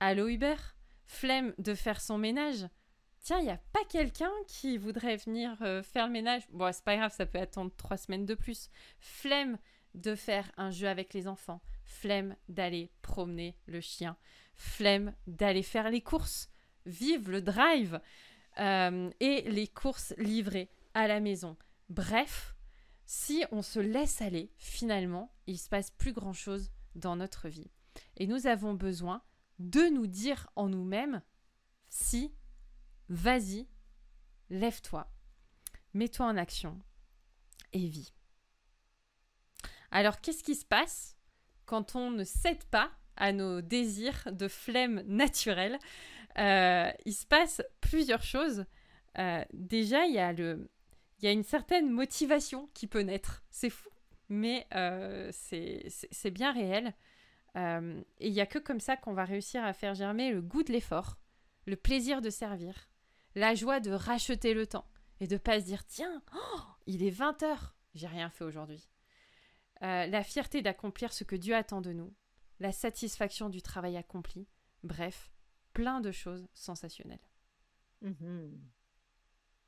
Allô 0.00 0.26
Hubert? 0.26 0.74
Flemme 1.06 1.54
de 1.58 1.74
faire 1.74 2.00
son 2.00 2.18
ménage. 2.18 2.66
Tiens, 3.20 3.38
il 3.38 3.44
n'y 3.44 3.52
a 3.52 3.62
pas 3.72 3.84
quelqu'un 3.88 4.32
qui 4.48 4.78
voudrait 4.78 5.16
venir 5.16 5.56
euh, 5.62 5.80
faire 5.84 6.08
le 6.08 6.12
ménage? 6.12 6.42
Bon, 6.50 6.72
c'est 6.72 6.82
pas 6.82 6.96
grave, 6.96 7.14
ça 7.16 7.24
peut 7.24 7.38
attendre 7.38 7.70
trois 7.76 7.96
semaines 7.96 8.26
de 8.26 8.34
plus. 8.34 8.68
Flemme 8.98 9.58
de 9.94 10.16
faire 10.16 10.50
un 10.56 10.72
jeu 10.72 10.88
avec 10.88 11.14
les 11.14 11.28
enfants. 11.28 11.60
Flemme 11.84 12.34
d'aller 12.48 12.90
promener 13.00 13.56
le 13.66 13.80
chien. 13.80 14.16
Flemme 14.56 15.14
d'aller 15.28 15.62
faire 15.62 15.88
les 15.88 16.00
courses. 16.00 16.50
Vive 16.84 17.30
le 17.30 17.42
drive 17.42 18.00
euh, 18.58 19.08
Et 19.20 19.42
les 19.42 19.68
courses 19.68 20.14
livrées 20.18 20.68
à 20.98 21.08
la 21.08 21.20
maison. 21.20 21.56
Bref, 21.88 22.54
si 23.06 23.44
on 23.52 23.62
se 23.62 23.78
laisse 23.80 24.20
aller, 24.20 24.52
finalement, 24.58 25.32
il 25.46 25.58
se 25.58 25.68
passe 25.68 25.90
plus 25.90 26.12
grand-chose 26.12 26.70
dans 26.94 27.16
notre 27.16 27.48
vie. 27.48 27.70
Et 28.16 28.26
nous 28.26 28.46
avons 28.46 28.74
besoin 28.74 29.22
de 29.58 29.82
nous 29.88 30.06
dire 30.06 30.50
en 30.56 30.68
nous-mêmes 30.68 31.22
si, 31.88 32.34
vas-y, 33.08 33.66
lève-toi, 34.50 35.10
mets-toi 35.94 36.26
en 36.26 36.36
action 36.36 36.78
et 37.72 37.86
vis. 37.86 38.12
Alors, 39.90 40.20
qu'est-ce 40.20 40.42
qui 40.44 40.54
se 40.54 40.66
passe 40.66 41.16
quand 41.64 41.96
on 41.96 42.10
ne 42.10 42.24
cède 42.24 42.64
pas 42.64 42.90
à 43.16 43.32
nos 43.32 43.62
désirs 43.62 44.28
de 44.32 44.48
flemme 44.48 45.00
naturelle? 45.06 45.78
Euh, 46.38 46.90
Il 47.06 47.14
se 47.14 47.26
passe 47.26 47.62
plusieurs 47.80 48.22
choses. 48.22 48.66
Euh, 49.18 49.44
déjà, 49.52 50.06
il 50.06 50.14
y, 50.14 50.18
a 50.18 50.32
le, 50.32 50.70
il 51.18 51.24
y 51.24 51.28
a 51.28 51.32
une 51.32 51.42
certaine 51.42 51.90
motivation 51.90 52.68
qui 52.74 52.86
peut 52.86 53.00
naître. 53.00 53.42
C'est 53.50 53.70
fou, 53.70 53.90
mais 54.28 54.66
euh, 54.74 55.30
c'est 55.32 56.30
bien 56.30 56.52
réel. 56.52 56.94
et 57.56 58.28
il 58.28 58.32
n'y 58.32 58.40
a 58.40 58.46
que 58.46 58.58
comme 58.58 58.80
ça 58.80 58.96
qu'on 58.96 59.14
va 59.14 59.24
réussir 59.24 59.64
à 59.64 59.72
faire 59.72 59.94
germer 59.94 60.30
le 60.30 60.42
goût 60.42 60.62
de 60.62 60.72
l'effort, 60.72 61.18
le 61.66 61.76
plaisir 61.76 62.20
de 62.20 62.30
servir, 62.30 62.88
la 63.34 63.54
joie 63.54 63.80
de 63.80 63.90
racheter 63.90 64.54
le 64.54 64.66
temps 64.66 64.88
et 65.20 65.26
de 65.26 65.36
pas 65.36 65.60
se 65.60 65.64
dire 65.64 65.84
tiens, 65.86 66.22
oh, 66.34 66.60
il 66.86 67.02
est 67.02 67.16
20h, 67.16 67.56
j'ai 67.94 68.06
rien 68.06 68.30
fait 68.30 68.44
aujourd'hui. 68.44 68.88
Euh, 69.82 70.06
la 70.06 70.24
fierté 70.24 70.62
d'accomplir 70.62 71.12
ce 71.12 71.24
que 71.24 71.36
Dieu 71.36 71.54
attend 71.54 71.80
de 71.80 71.92
nous, 71.92 72.12
la 72.58 72.72
satisfaction 72.72 73.48
du 73.48 73.62
travail 73.62 73.96
accompli, 73.96 74.48
bref, 74.82 75.30
plein 75.72 76.00
de 76.00 76.10
choses 76.10 76.48
sensationnelles. 76.54 77.18
Mhm. 78.02 78.58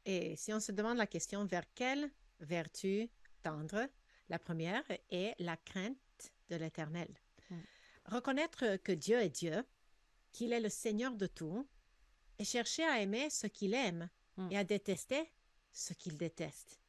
Et 0.04 0.36
si 0.36 0.52
on 0.52 0.60
se 0.60 0.72
demande 0.72 0.98
la 0.98 1.06
question 1.06 1.44
vers 1.44 1.64
quelle 1.74 2.10
vertu 2.40 3.08
tendre, 3.42 3.88
la 4.28 4.38
première 4.38 4.84
est 5.10 5.34
la 5.38 5.56
crainte 5.56 5.96
de 6.48 6.56
l'Éternel. 6.56 7.08
Mm. 7.50 7.56
Reconnaître 8.06 8.76
que 8.76 8.92
Dieu 8.92 9.20
est 9.20 9.30
Dieu, 9.30 9.64
qu'il 10.32 10.52
est 10.52 10.60
le 10.60 10.68
Seigneur 10.68 11.14
de 11.14 11.26
tout, 11.26 11.68
et 12.38 12.44
chercher 12.44 12.84
à 12.84 13.00
aimer 13.00 13.28
ce 13.30 13.46
qu'il 13.46 13.74
aime 13.74 14.08
mm. 14.36 14.48
et 14.50 14.56
à 14.56 14.64
détester 14.64 15.30
ce 15.72 15.92
qu'il 15.92 16.16
déteste. 16.16 16.80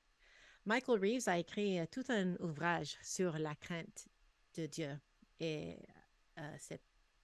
Michael 0.65 0.99
Reeves 0.99 1.27
a 1.27 1.37
écrit 1.39 1.79
euh, 1.79 1.85
tout 1.91 2.03
un 2.09 2.35
ouvrage 2.35 2.97
sur 3.01 3.37
la 3.37 3.55
crainte 3.55 4.07
de 4.55 4.67
Dieu 4.67 4.99
et 5.39 5.77
euh, 6.37 6.55
c'est 6.59 6.81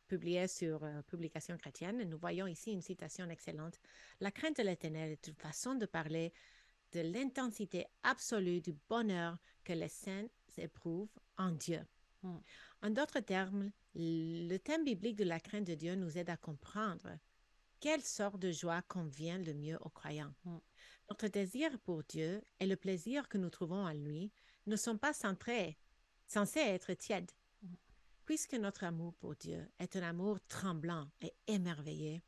publié 0.07 0.47
sur 0.47 0.83
euh, 0.83 1.01
Publication 1.03 1.57
chrétienne. 1.57 2.03
Nous 2.03 2.17
voyons 2.17 2.47
ici 2.47 2.71
une 2.71 2.81
citation 2.81 3.29
excellente. 3.29 3.79
La 4.19 4.31
crainte 4.31 4.57
de 4.57 4.63
l'éternel 4.63 5.11
est 5.11 5.27
une 5.27 5.35
façon 5.35 5.75
de 5.75 5.85
parler 5.85 6.33
de 6.93 7.01
l'intensité 7.01 7.85
absolue 8.03 8.61
du 8.61 8.73
bonheur 8.89 9.37
que 9.63 9.73
les 9.73 9.89
saints 9.89 10.27
éprouvent 10.57 11.19
en 11.37 11.51
Dieu. 11.51 11.85
Hmm. 12.23 12.37
En 12.81 12.89
d'autres 12.89 13.19
termes, 13.19 13.71
le 13.93 14.57
thème 14.57 14.83
biblique 14.83 15.17
de 15.17 15.23
la 15.23 15.39
crainte 15.39 15.67
de 15.67 15.75
Dieu 15.75 15.95
nous 15.95 16.17
aide 16.17 16.29
à 16.29 16.37
comprendre 16.37 17.17
quelle 17.79 18.01
sorte 18.01 18.39
de 18.39 18.51
joie 18.51 18.81
convient 18.83 19.37
le 19.37 19.53
mieux 19.53 19.77
aux 19.81 19.89
croyants. 19.89 20.33
Hmm. 20.45 20.59
Notre 21.09 21.27
désir 21.27 21.77
pour 21.79 22.03
Dieu 22.03 22.41
et 22.59 22.65
le 22.65 22.75
plaisir 22.75 23.27
que 23.29 23.37
nous 23.37 23.49
trouvons 23.49 23.85
en 23.85 23.93
lui 23.93 24.31
ne 24.65 24.75
sont 24.75 24.97
pas 24.97 25.13
centrés, 25.13 25.77
censés 26.27 26.59
être 26.59 26.93
tièdes. 26.93 27.31
Puisque 28.27 28.55
notre 28.55 28.83
amour 28.83 29.15
pour 29.15 29.37
Dieu 29.37 29.71
est 29.79 29.95
un 29.95 30.03
amour 30.03 30.37
tremblant 30.49 31.09
et 31.21 31.33
émerveillé, 31.47 32.21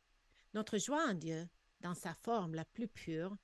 notre 0.54 0.78
joie 0.78 1.06
en 1.10 1.14
Dieu, 1.14 1.50
dans 1.82 1.94
sa 1.94 2.14
forme 2.14 2.56
la 2.56 2.64
plus 2.64 2.88
pure, 2.88 3.36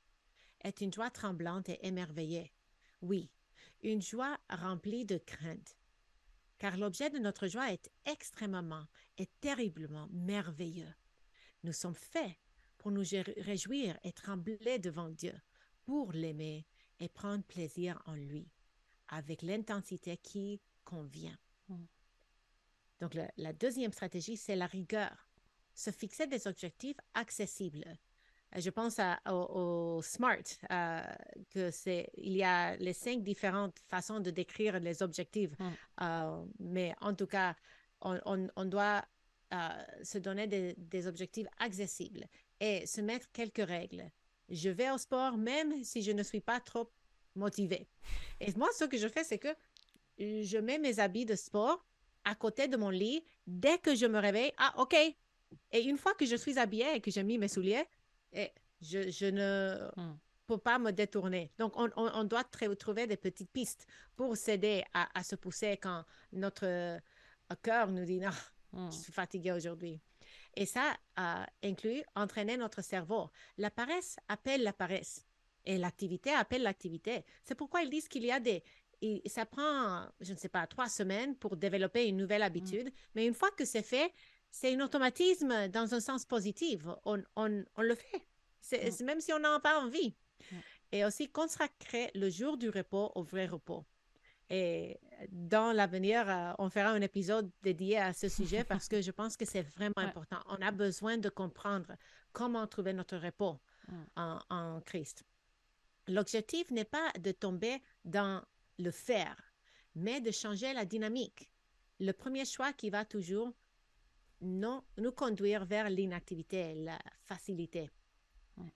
est 0.61 0.79
une 0.79 0.93
joie 0.93 1.09
tremblante 1.09 1.67
et 1.67 1.85
émerveillée. 1.85 2.53
Oui, 3.01 3.29
une 3.83 4.01
joie 4.01 4.37
remplie 4.49 5.03
de 5.03 5.17
crainte. 5.17 5.75
Car 6.57 6.77
l'objet 6.77 7.09
de 7.09 7.19
notre 7.19 7.47
joie 7.47 7.73
est 7.73 7.91
extrêmement 8.05 8.87
et 9.17 9.27
terriblement 9.41 10.07
merveilleux. 10.13 10.95
Nous 11.63 11.73
sommes 11.73 11.93
faits 11.93 12.37
pour 12.77 12.91
nous 12.91 13.03
réjouir 13.35 13.99
et 14.05 14.13
trembler 14.13 14.79
devant 14.79 15.09
Dieu, 15.09 15.35
pour 15.83 16.13
l'aimer 16.13 16.65
et 17.01 17.09
prendre 17.09 17.43
plaisir 17.43 18.01
en 18.05 18.15
lui, 18.15 18.49
avec 19.09 19.41
l'intensité 19.41 20.15
qui 20.15 20.61
convient. 20.85 21.37
Mm. 21.67 21.83
Donc, 23.01 23.17
la 23.37 23.53
deuxième 23.53 23.91
stratégie, 23.91 24.37
c'est 24.37 24.55
la 24.55 24.67
rigueur. 24.67 25.27
Se 25.73 25.91
fixer 25.91 26.27
des 26.27 26.47
objectifs 26.47 26.97
accessibles. 27.13 27.97
Euh, 28.55 28.59
je 28.59 28.69
pense 28.69 28.99
au, 29.29 30.01
SMART, 30.01 30.43
euh, 30.71 31.01
que 31.49 31.71
c'est, 31.71 32.09
il 32.17 32.33
y 32.33 32.43
a 32.43 32.75
les 32.77 32.93
cinq 32.93 33.23
différentes 33.23 33.77
façons 33.87 34.19
de 34.19 34.31
décrire 34.31 34.79
les 34.79 35.01
objectifs. 35.01 35.51
Mm. 35.59 35.71
Euh, 36.01 36.45
mais 36.59 36.95
en 37.01 37.13
tout 37.13 37.27
cas, 37.27 37.55
on, 38.01 38.65
doit 38.65 39.03
se 40.03 40.17
donner 40.17 40.47
des, 40.47 41.07
objectifs 41.07 41.47
accessibles 41.59 42.25
et 42.59 42.85
se 42.85 43.01
mettre 43.01 43.31
quelques 43.31 43.65
règles. 43.65 44.11
Je 44.49 44.69
vais 44.69 44.91
au 44.91 44.97
sport 44.97 45.37
même 45.37 45.83
si 45.83 46.01
je 46.01 46.11
ne 46.11 46.21
suis 46.21 46.41
pas 46.41 46.59
trop 46.59 46.91
motivée. 47.35 47.87
Et 48.39 48.51
moi, 48.57 48.67
ce 48.77 48.83
que 48.83 48.97
je 48.97 49.07
fais, 49.07 49.23
c'est 49.23 49.39
que 49.39 49.55
je 50.19 50.57
mets 50.57 50.77
mes 50.77 50.99
habits 50.99 51.25
de 51.25 51.35
sport 51.35 51.83
à 52.25 52.35
côté 52.35 52.67
de 52.67 52.77
mon 52.77 52.89
lit 52.89 53.23
dès 53.47 53.77
que 53.77 53.95
je 53.95 54.05
me 54.05 54.19
réveille. 54.19 54.51
Ah, 54.57 54.73
OK. 54.77 54.95
Et 55.71 55.83
une 55.83 55.97
fois 55.97 56.13
que 56.13 56.25
je 56.25 56.35
suis 56.35 56.59
habillée 56.59 56.95
et 56.95 57.01
que 57.01 57.11
j'ai 57.11 57.23
mis 57.23 57.37
mes 57.37 57.47
souliers, 57.47 57.85
et 58.33 58.51
je, 58.81 59.09
je 59.09 59.25
ne 59.27 59.89
hmm. 59.95 60.17
peux 60.47 60.57
pas 60.57 60.79
me 60.79 60.91
détourner. 60.91 61.51
Donc, 61.57 61.73
on, 61.77 61.89
on, 61.95 62.23
doit 62.25 62.43
trouver 62.43 63.07
des 63.07 63.17
petites 63.17 63.51
pistes 63.51 63.87
pour 64.15 64.35
s'aider 64.35 64.83
à, 64.93 65.07
à, 65.17 65.23
se 65.23 65.35
pousser 65.35 65.77
quand 65.77 66.03
notre 66.33 66.65
euh, 66.65 66.99
cœur 67.61 67.89
nous 67.91 68.03
dit 68.03 68.19
non, 68.19 68.31
hmm. 68.73 68.91
je 68.91 68.97
suis 68.97 69.13
fatiguée 69.13 69.53
aujourd'hui. 69.53 70.01
Et 70.55 70.65
ça 70.65 70.95
inclut 71.63 72.03
entraîner 72.15 72.57
notre 72.57 72.81
cerveau. 72.81 73.29
La 73.57 73.69
paresse 73.69 74.17
appelle 74.29 74.63
la 74.63 74.73
paresse 74.73 75.25
et 75.65 75.77
l'activité 75.77 76.31
appelle 76.31 76.63
l'activité. 76.63 77.25
C'est 77.43 77.55
pourquoi 77.55 77.81
ils 77.81 77.89
disent 77.89 78.07
qu'il 78.07 78.23
y 78.23 78.31
a 78.31 78.39
des... 78.39 78.63
ça 79.25 79.45
prend, 79.45 80.07
je 80.21 80.33
ne 80.33 80.37
sais 80.37 80.49
pas, 80.49 80.65
trois 80.67 80.89
semaines 80.89 81.35
pour 81.35 81.57
développer 81.57 82.07
une 82.07 82.17
nouvelle 82.17 82.41
mm. 82.41 82.45
habitude, 82.45 82.93
mais 83.13 83.25
une 83.25 83.33
fois 83.33 83.51
que 83.51 83.65
c'est 83.65 83.83
fait, 83.83 84.11
c'est 84.51 84.73
un 84.73 84.79
automatisme 84.79 85.67
dans 85.69 85.93
un 85.93 85.99
sens 85.99 86.25
positif. 86.25 86.81
On, 87.05 87.21
on, 87.35 87.63
on 87.75 87.81
le 87.81 87.95
fait, 87.95 88.25
c'est, 88.61 89.01
mm. 89.01 89.05
même 89.05 89.21
si 89.21 89.33
on 89.33 89.39
n'a 89.39 89.59
pas 89.59 89.79
envie. 89.79 90.15
Mm. 90.51 90.55
Et 90.91 91.05
aussi 91.05 91.29
consacrer 91.29 92.11
le 92.15 92.29
jour 92.29 92.57
du 92.57 92.69
repos 92.69 93.11
au 93.15 93.23
vrai 93.23 93.47
repos. 93.47 93.85
Et 94.49 94.99
dans 95.29 95.71
l'avenir, 95.71 96.29
euh, 96.29 96.53
on 96.59 96.69
fera 96.69 96.89
un 96.89 97.01
épisode 97.01 97.49
dédié 97.63 97.97
à 97.97 98.13
ce 98.13 98.29
sujet 98.29 98.63
parce 98.69 98.87
que 98.87 99.01
je 99.01 99.11
pense 99.11 99.37
que 99.37 99.45
c'est 99.45 99.63
vraiment 99.63 99.93
important. 99.97 100.39
On 100.47 100.61
a 100.61 100.71
besoin 100.71 101.17
de 101.17 101.29
comprendre 101.29 101.93
comment 102.31 102.67
trouver 102.67 102.93
notre 102.93 103.17
repos 103.17 103.59
en, 104.15 104.81
Christ. 104.85 105.23
L'objectif 106.07 106.71
n'est 106.71 106.85
pas 106.85 107.11
de 107.19 107.31
tomber 107.31 107.81
dans 108.03 108.43
le 108.77 108.91
faire, 108.91 109.35
mais 109.95 110.21
de 110.21 110.31
changer 110.31 110.73
la 110.73 110.85
dynamique. 110.85 111.49
Le 111.99 112.11
premier 112.11 112.45
choix 112.45 112.73
qui 112.73 112.89
va 112.89 113.05
toujours 113.05 113.53
non, 114.41 114.83
nous 114.97 115.11
conduire 115.11 115.65
vers 115.65 115.89
l'inactivité, 115.89 116.75
la 116.75 116.99
facilité. 117.23 117.89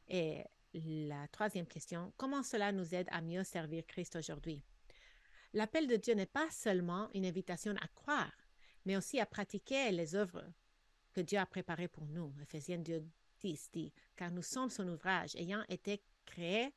Et 0.08 0.44
la 0.74 1.28
troisième 1.28 1.68
question, 1.68 2.14
comment 2.18 2.44
cela 2.44 2.72
nous 2.72 2.96
aide 2.96 3.08
à 3.12 3.22
mieux 3.22 3.44
servir 3.44 3.86
Christ 3.86 4.16
aujourd'hui? 4.16 4.64
L'appel 5.54 5.88
de 5.88 5.96
Dieu 5.96 6.14
n'est 6.14 6.26
pas 6.26 6.50
seulement 6.52 7.10
une 7.14 7.26
invitation 7.26 7.76
à 7.82 7.88
croire, 7.90 8.32
mais 8.86 8.96
aussi 8.96 9.20
à 9.20 9.26
pratiquer 9.26 9.92
les 9.92 10.16
œuvres 10.16 10.46
que 11.12 11.22
Dieu 11.22 11.40
a 11.40 11.46
préparées 11.46 11.88
pour 11.88 12.06
nous. 12.06 12.34
Ephésiens 12.42 12.84
10 13.42 13.72
dit, 13.72 13.94
car 14.16 14.32
nous 14.32 14.44
sommes 14.44 14.70
son 14.70 14.88
ouvrage, 14.88 15.36
ayant 15.36 15.64
été 15.70 16.02
créés 16.26 16.74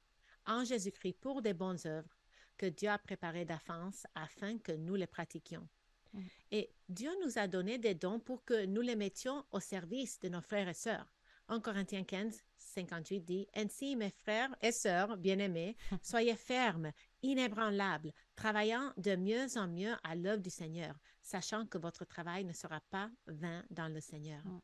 en 0.47 0.65
Jésus-Christ 0.65 1.19
pour 1.21 1.43
des 1.43 1.55
bonnes 1.55 1.79
œuvres 1.87 2.17
que 2.63 2.67
Dieu 2.69 2.91
a 2.91 2.99
préparées 2.99 3.45
d'avance 3.45 4.07
afin 4.15 4.57
que 4.59 4.71
nous 4.71 4.95
les 4.95 5.09
pratiquions. 5.09 5.69
Mm. 6.13 6.21
Et 6.53 6.71
Dieu 6.89 7.11
nous 7.25 7.37
a 7.37 7.49
donné 7.49 7.77
des 7.77 7.97
dons 7.97 8.21
pour 8.21 8.45
que 8.45 8.67
nous 8.67 8.83
les 8.83 8.95
mettions 8.95 9.45
au 9.51 9.59
service 9.59 10.21
de 10.21 10.29
nos 10.29 10.41
frères 10.41 10.69
et 10.69 10.75
sœurs. 10.75 11.13
En 11.49 11.61
Corinthiens 11.61 12.05
15, 12.05 12.41
58 12.57 13.21
dit, 13.23 13.49
Ainsi, 13.57 13.97
mes 13.97 14.11
frères 14.11 14.55
et 14.63 14.71
sœurs 14.71 15.17
bien-aimés, 15.17 15.77
soyez 16.03 16.37
fermes, 16.37 16.93
inébranlables, 17.25 18.13
travaillant 18.37 18.93
de 18.97 19.17
mieux 19.17 19.59
en 19.59 19.67
mieux 19.67 19.97
à 20.05 20.15
l'œuvre 20.15 20.41
du 20.41 20.51
Seigneur, 20.51 20.95
sachant 21.21 21.67
que 21.67 21.79
votre 21.79 22.05
travail 22.05 22.45
ne 22.45 22.53
sera 22.53 22.81
pas 22.91 23.11
vain 23.27 23.65
dans 23.71 23.89
le 23.89 24.01
Seigneur. 24.01 24.47
Mm. 24.47 24.61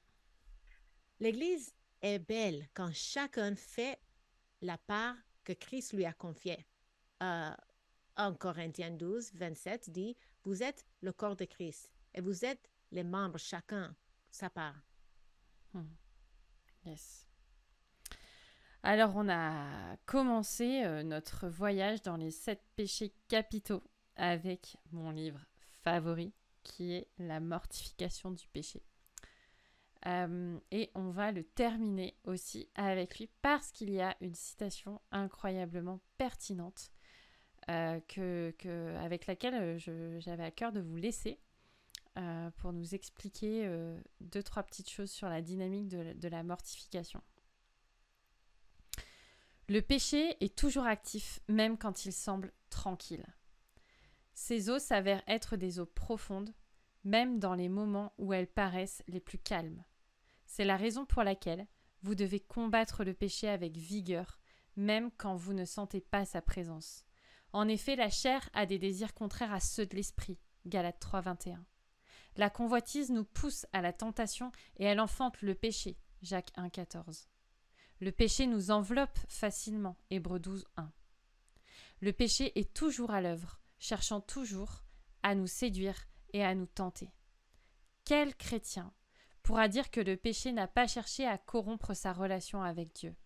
L'Église 1.19 1.75
est 2.01 2.21
belle 2.21 2.69
quand 2.75 2.95
chacun 2.95 3.57
fait 3.57 3.99
la 4.61 4.79
part 4.79 5.17
que 5.43 5.53
Christ 5.53 5.95
lui 5.95 6.05
a 6.05 6.13
confiée. 6.13 6.65
Euh, 7.25 7.51
en 8.19 8.35
Corinthiens 8.35 8.91
12, 8.91 9.33
27 9.35 9.91
dit, 9.91 10.17
Vous 10.45 10.63
êtes 10.63 10.85
le 11.01 11.13
corps 11.13 11.37
de 11.37 11.45
Christ 11.45 11.91
et 12.15 12.21
vous 12.21 12.45
êtes 12.45 12.69
les 12.91 13.05
membres 13.05 13.39
chacun 13.39 13.95
sa 14.31 14.51
part. 14.51 14.77
Hmm. 15.73 15.87
Yes. 16.85 17.27
Alors, 18.83 19.13
on 19.17 19.29
a 19.29 19.97
commencé 20.07 20.85
euh, 20.85 21.03
notre 21.03 21.49
voyage 21.49 22.03
dans 22.03 22.17
les 22.17 22.31
sept 22.31 22.63
péchés 22.77 23.13
capitaux 23.29 23.83
avec 24.17 24.77
mon 24.93 25.11
livre 25.11 25.45
favori 25.83 26.33
qui 26.63 26.93
est 26.93 27.09
La 27.19 27.41
mortification 27.41 28.31
du 28.31 28.47
péché. 28.49 28.83
Euh, 30.07 30.59
et 30.71 30.91
on 30.95 31.11
va 31.11 31.33
le 31.33 31.43
terminer 31.43 32.17
aussi 32.25 32.69
avec 32.77 33.19
lui 33.19 33.29
parce 33.43 33.73
qu'il 33.73 33.91
y 33.91 34.01
a 34.01 34.17
une 34.21 34.35
citation 34.35 35.01
incroyablement 35.11 36.01
pertinente 36.19 36.91
euh, 37.69 38.01
avec 39.05 39.27
laquelle 39.27 39.79
j'avais 39.79 40.45
à 40.45 40.51
cœur 40.51 40.73
de 40.73 40.81
vous 40.81 40.97
laisser 40.97 41.39
pour 42.57 42.73
nous 42.73 42.97
expliquer 42.97 43.71
deux, 44.21 44.43
trois 44.43 44.65
petites 44.65 44.91
choses 44.91 45.11
sur 45.11 45.29
la 45.29 45.41
dynamique 45.41 45.87
de 45.87 46.29
la 46.29 46.43
mortification. 46.43 47.23
Le 49.69 49.83
péché 49.83 50.37
est 50.41 50.57
toujours 50.57 50.87
actif, 50.87 51.41
même 51.47 51.79
quand 51.79 52.07
il 52.07 52.13
semble 52.13 52.53
tranquille. 52.71 53.27
Ces 54.33 54.71
eaux 54.71 54.79
s'avèrent 54.79 55.23
être 55.27 55.57
des 55.57 55.79
eaux 55.79 55.87
profondes, 55.87 56.55
même 57.05 57.39
dans 57.39 57.55
les 57.55 57.69
moments 57.69 58.15
où 58.19 58.33
elles 58.33 58.47
paraissent 58.47 59.03
les 59.09 59.21
plus 59.21 59.39
calmes. 59.39 59.85
C'est 60.47 60.65
la 60.65 60.77
raison 60.77 61.05
pour 61.05 61.23
laquelle 61.23 61.67
vous 62.03 62.15
devez 62.15 62.41
combattre 62.41 63.05
le 63.05 63.13
péché 63.13 63.49
avec 63.49 63.77
vigueur, 63.77 64.39
même 64.77 65.11
quand 65.11 65.37
vous 65.37 65.53
ne 65.53 65.65
sentez 65.65 66.01
pas 66.01 66.25
sa 66.25 66.41
présence. 66.41 67.08
En 67.53 67.69
effet, 67.69 67.97
la 67.97 68.11
chair 68.11 68.49
a 68.53 68.67
des 68.67 68.79
désirs 68.79 69.15
contraires 69.15 69.53
à 69.53 69.61
ceux 69.61 69.87
de 69.87 69.97
l'esprit. 69.97 70.39
Galates 70.67 71.03
3.21. 71.03 71.59
La 72.37 72.51
convoitise 72.51 73.11
nous 73.11 73.25
pousse 73.25 73.67
à 73.73 73.81
la 73.81 73.93
tentation 73.93 74.53
et 74.77 74.85
elle 74.85 75.01
enfante 75.01 75.41
le 75.43 75.55
péché. 75.55 75.99
Jacques 76.23 76.53
1.14. 76.57 77.27
Le 78.01 78.13
péché 78.13 78.47
nous 78.47 78.71
enveloppe 78.71 79.19
facilement. 79.29 79.97
Hébreux 80.11 80.39
12, 80.39 80.67
1. 80.77 80.93
Le 82.01 82.13
péché 82.13 82.57
est 82.59 82.73
toujours 82.75 83.11
à 83.11 83.21
l'œuvre, 83.21 83.61
cherchant 83.79 84.21
toujours 84.21 84.85
à 85.23 85.35
nous 85.35 85.49
séduire 85.49 86.07
et 86.33 86.45
à 86.45 86.55
nous 86.55 86.67
tenter. 86.67 87.11
Quel 88.05 88.37
chrétien 88.37 88.93
pourra 89.43 89.69
dire 89.69 89.91
que 89.91 90.01
le 90.01 90.17
péché 90.17 90.53
n'a 90.53 90.69
pas 90.69 90.87
cherché 90.87 91.27
à 91.27 91.39
corrompre 91.39 91.95
sa 91.95 92.13
relation 92.13 92.63
avec 92.63 92.95
Dieu? 92.95 93.17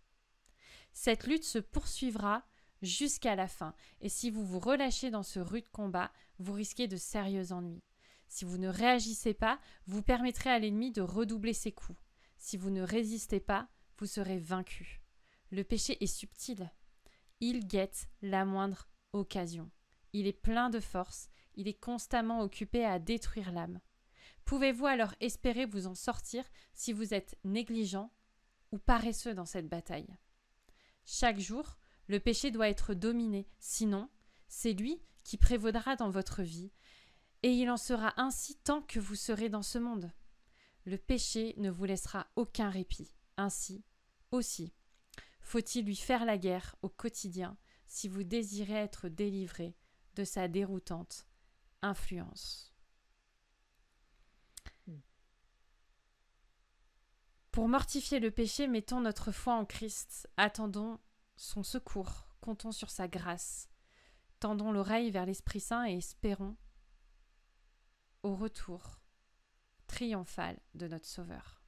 Cette 0.92 1.26
lutte 1.26 1.44
se 1.44 1.58
poursuivra 1.58 2.46
jusqu'à 2.82 3.34
la 3.34 3.48
fin, 3.48 3.74
et 4.00 4.08
si 4.08 4.30
vous 4.30 4.44
vous 4.44 4.58
relâchez 4.58 5.10
dans 5.10 5.22
ce 5.22 5.40
rude 5.40 5.68
combat, 5.70 6.12
vous 6.38 6.52
risquez 6.52 6.88
de 6.88 6.96
sérieux 6.96 7.52
ennuis. 7.52 7.82
Si 8.28 8.44
vous 8.44 8.58
ne 8.58 8.68
réagissez 8.68 9.34
pas, 9.34 9.60
vous 9.86 10.02
permettrez 10.02 10.50
à 10.50 10.58
l'ennemi 10.58 10.90
de 10.90 11.02
redoubler 11.02 11.52
ses 11.52 11.72
coups. 11.72 11.98
Si 12.38 12.56
vous 12.56 12.70
ne 12.70 12.82
résistez 12.82 13.40
pas, 13.40 13.68
vous 13.98 14.06
serez 14.06 14.38
vaincu. 14.38 15.02
Le 15.50 15.64
péché 15.64 16.02
est 16.02 16.06
subtil. 16.06 16.70
Il 17.40 17.66
guette 17.66 18.08
la 18.22 18.44
moindre 18.44 18.88
occasion. 19.12 19.70
Il 20.12 20.26
est 20.26 20.32
plein 20.32 20.70
de 20.70 20.80
force, 20.80 21.28
il 21.54 21.68
est 21.68 21.78
constamment 21.78 22.40
occupé 22.40 22.84
à 22.84 22.98
détruire 22.98 23.52
l'âme. 23.52 23.80
Pouvez-vous 24.44 24.86
alors 24.86 25.14
espérer 25.20 25.66
vous 25.66 25.86
en 25.86 25.94
sortir 25.94 26.44
si 26.74 26.92
vous 26.92 27.14
êtes 27.14 27.38
négligent 27.44 28.10
ou 28.72 28.78
paresseux 28.78 29.34
dans 29.34 29.44
cette 29.44 29.68
bataille? 29.68 30.16
Chaque 31.04 31.38
jour, 31.38 31.78
le 32.12 32.20
péché 32.20 32.50
doit 32.50 32.68
être 32.68 32.92
dominé, 32.92 33.48
sinon, 33.58 34.10
c'est 34.46 34.74
lui 34.74 35.00
qui 35.24 35.38
prévaudra 35.38 35.96
dans 35.96 36.10
votre 36.10 36.42
vie, 36.42 36.70
et 37.42 37.50
il 37.50 37.70
en 37.70 37.78
sera 37.78 38.12
ainsi 38.20 38.54
tant 38.56 38.82
que 38.82 39.00
vous 39.00 39.14
serez 39.14 39.48
dans 39.48 39.62
ce 39.62 39.78
monde. 39.78 40.12
Le 40.84 40.98
péché 40.98 41.54
ne 41.56 41.70
vous 41.70 41.86
laissera 41.86 42.26
aucun 42.36 42.68
répit. 42.68 43.14
Ainsi, 43.38 43.82
aussi, 44.30 44.74
faut-il 45.40 45.86
lui 45.86 45.96
faire 45.96 46.26
la 46.26 46.36
guerre 46.36 46.76
au 46.82 46.90
quotidien 46.90 47.56
si 47.86 48.08
vous 48.08 48.24
désirez 48.24 48.74
être 48.74 49.08
délivré 49.08 49.74
de 50.14 50.24
sa 50.24 50.48
déroutante 50.48 51.26
influence. 51.80 52.74
Pour 57.52 57.68
mortifier 57.68 58.20
le 58.20 58.30
péché, 58.30 58.68
mettons 58.68 59.00
notre 59.00 59.32
foi 59.32 59.54
en 59.54 59.64
Christ, 59.64 60.28
attendons 60.36 60.98
son 61.42 61.64
secours, 61.64 62.28
comptons 62.40 62.70
sur 62.70 62.88
sa 62.88 63.08
grâce, 63.08 63.68
tendons 64.38 64.70
l'oreille 64.70 65.10
vers 65.10 65.26
l'Esprit 65.26 65.58
Saint 65.58 65.84
et 65.86 65.96
espérons 65.96 66.56
au 68.22 68.36
retour 68.36 69.00
triomphal 69.88 70.56
de 70.74 70.86
notre 70.86 71.06
Sauveur. 71.06 71.60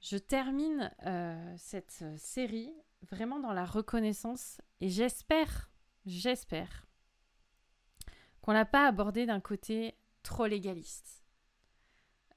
Je 0.00 0.18
termine 0.18 0.94
euh, 1.06 1.54
cette 1.56 2.04
série 2.18 2.74
vraiment 3.00 3.40
dans 3.40 3.54
la 3.54 3.64
reconnaissance 3.64 4.60
et 4.80 4.90
j'espère, 4.90 5.70
j'espère 6.04 6.86
qu'on 8.42 8.52
n'a 8.52 8.66
pas 8.66 8.86
abordé 8.86 9.24
d'un 9.24 9.40
côté 9.40 9.98
trop 10.22 10.46
légaliste. 10.46 11.25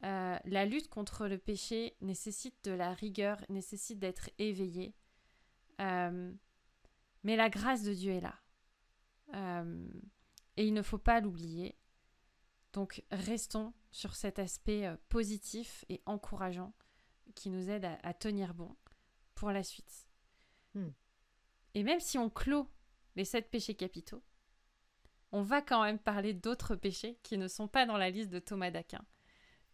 Euh, 0.04 0.38
la 0.46 0.66
lutte 0.66 0.90
contre 0.90 1.28
le 1.28 1.38
péché 1.38 1.96
nécessite 2.02 2.64
de 2.64 2.72
la 2.72 2.94
rigueur, 2.94 3.38
nécessite 3.50 4.00
d'être 4.00 4.30
éveillé. 4.38 4.94
mais 5.80 7.36
la 7.36 7.50
grâce 7.50 7.84
de 7.84 7.94
Dieu 7.94 8.14
est 8.14 8.22
là. 8.22 8.40
et 10.58 10.66
il 10.66 10.74
ne 10.74 10.82
faut 10.82 10.98
pas 10.98 11.20
l'oublier. 11.20 11.76
Donc 12.74 13.04
restons 13.12 13.74
sur 13.92 14.16
cet 14.16 14.40
aspect 14.40 14.88
positif 15.10 15.84
et 15.90 16.02
encourageant 16.06 16.74
qui 17.36 17.50
nous 17.50 17.70
aide 17.70 17.86
à, 18.04 18.14
tenir 18.14 18.54
bon 18.54 18.76
pour 19.36 19.52
la 19.52 19.64
suite. 19.64 20.08
Hmm. 20.74 20.90
Et 21.74 21.84
même 21.84 22.00
si 22.00 22.18
on 22.18 22.30
clôt 22.30 22.70
les 23.16 23.26
sept 23.26 23.50
péchés 23.50 23.76
capitaux, 23.76 24.24
on 25.32 25.42
va 25.42 25.62
quand 25.62 25.84
même 25.84 26.00
parler 26.00 26.34
d'autres 26.34 26.76
péchés 26.76 27.20
qui 27.24 27.38
ne 27.38 27.48
sont 27.48 27.68
pas 27.68 27.86
dans 27.86 27.98
la 27.98 28.10
liste 28.10 28.30
de 28.30 28.40
Thomas 28.40 28.72
d'Aquin, 28.72 29.06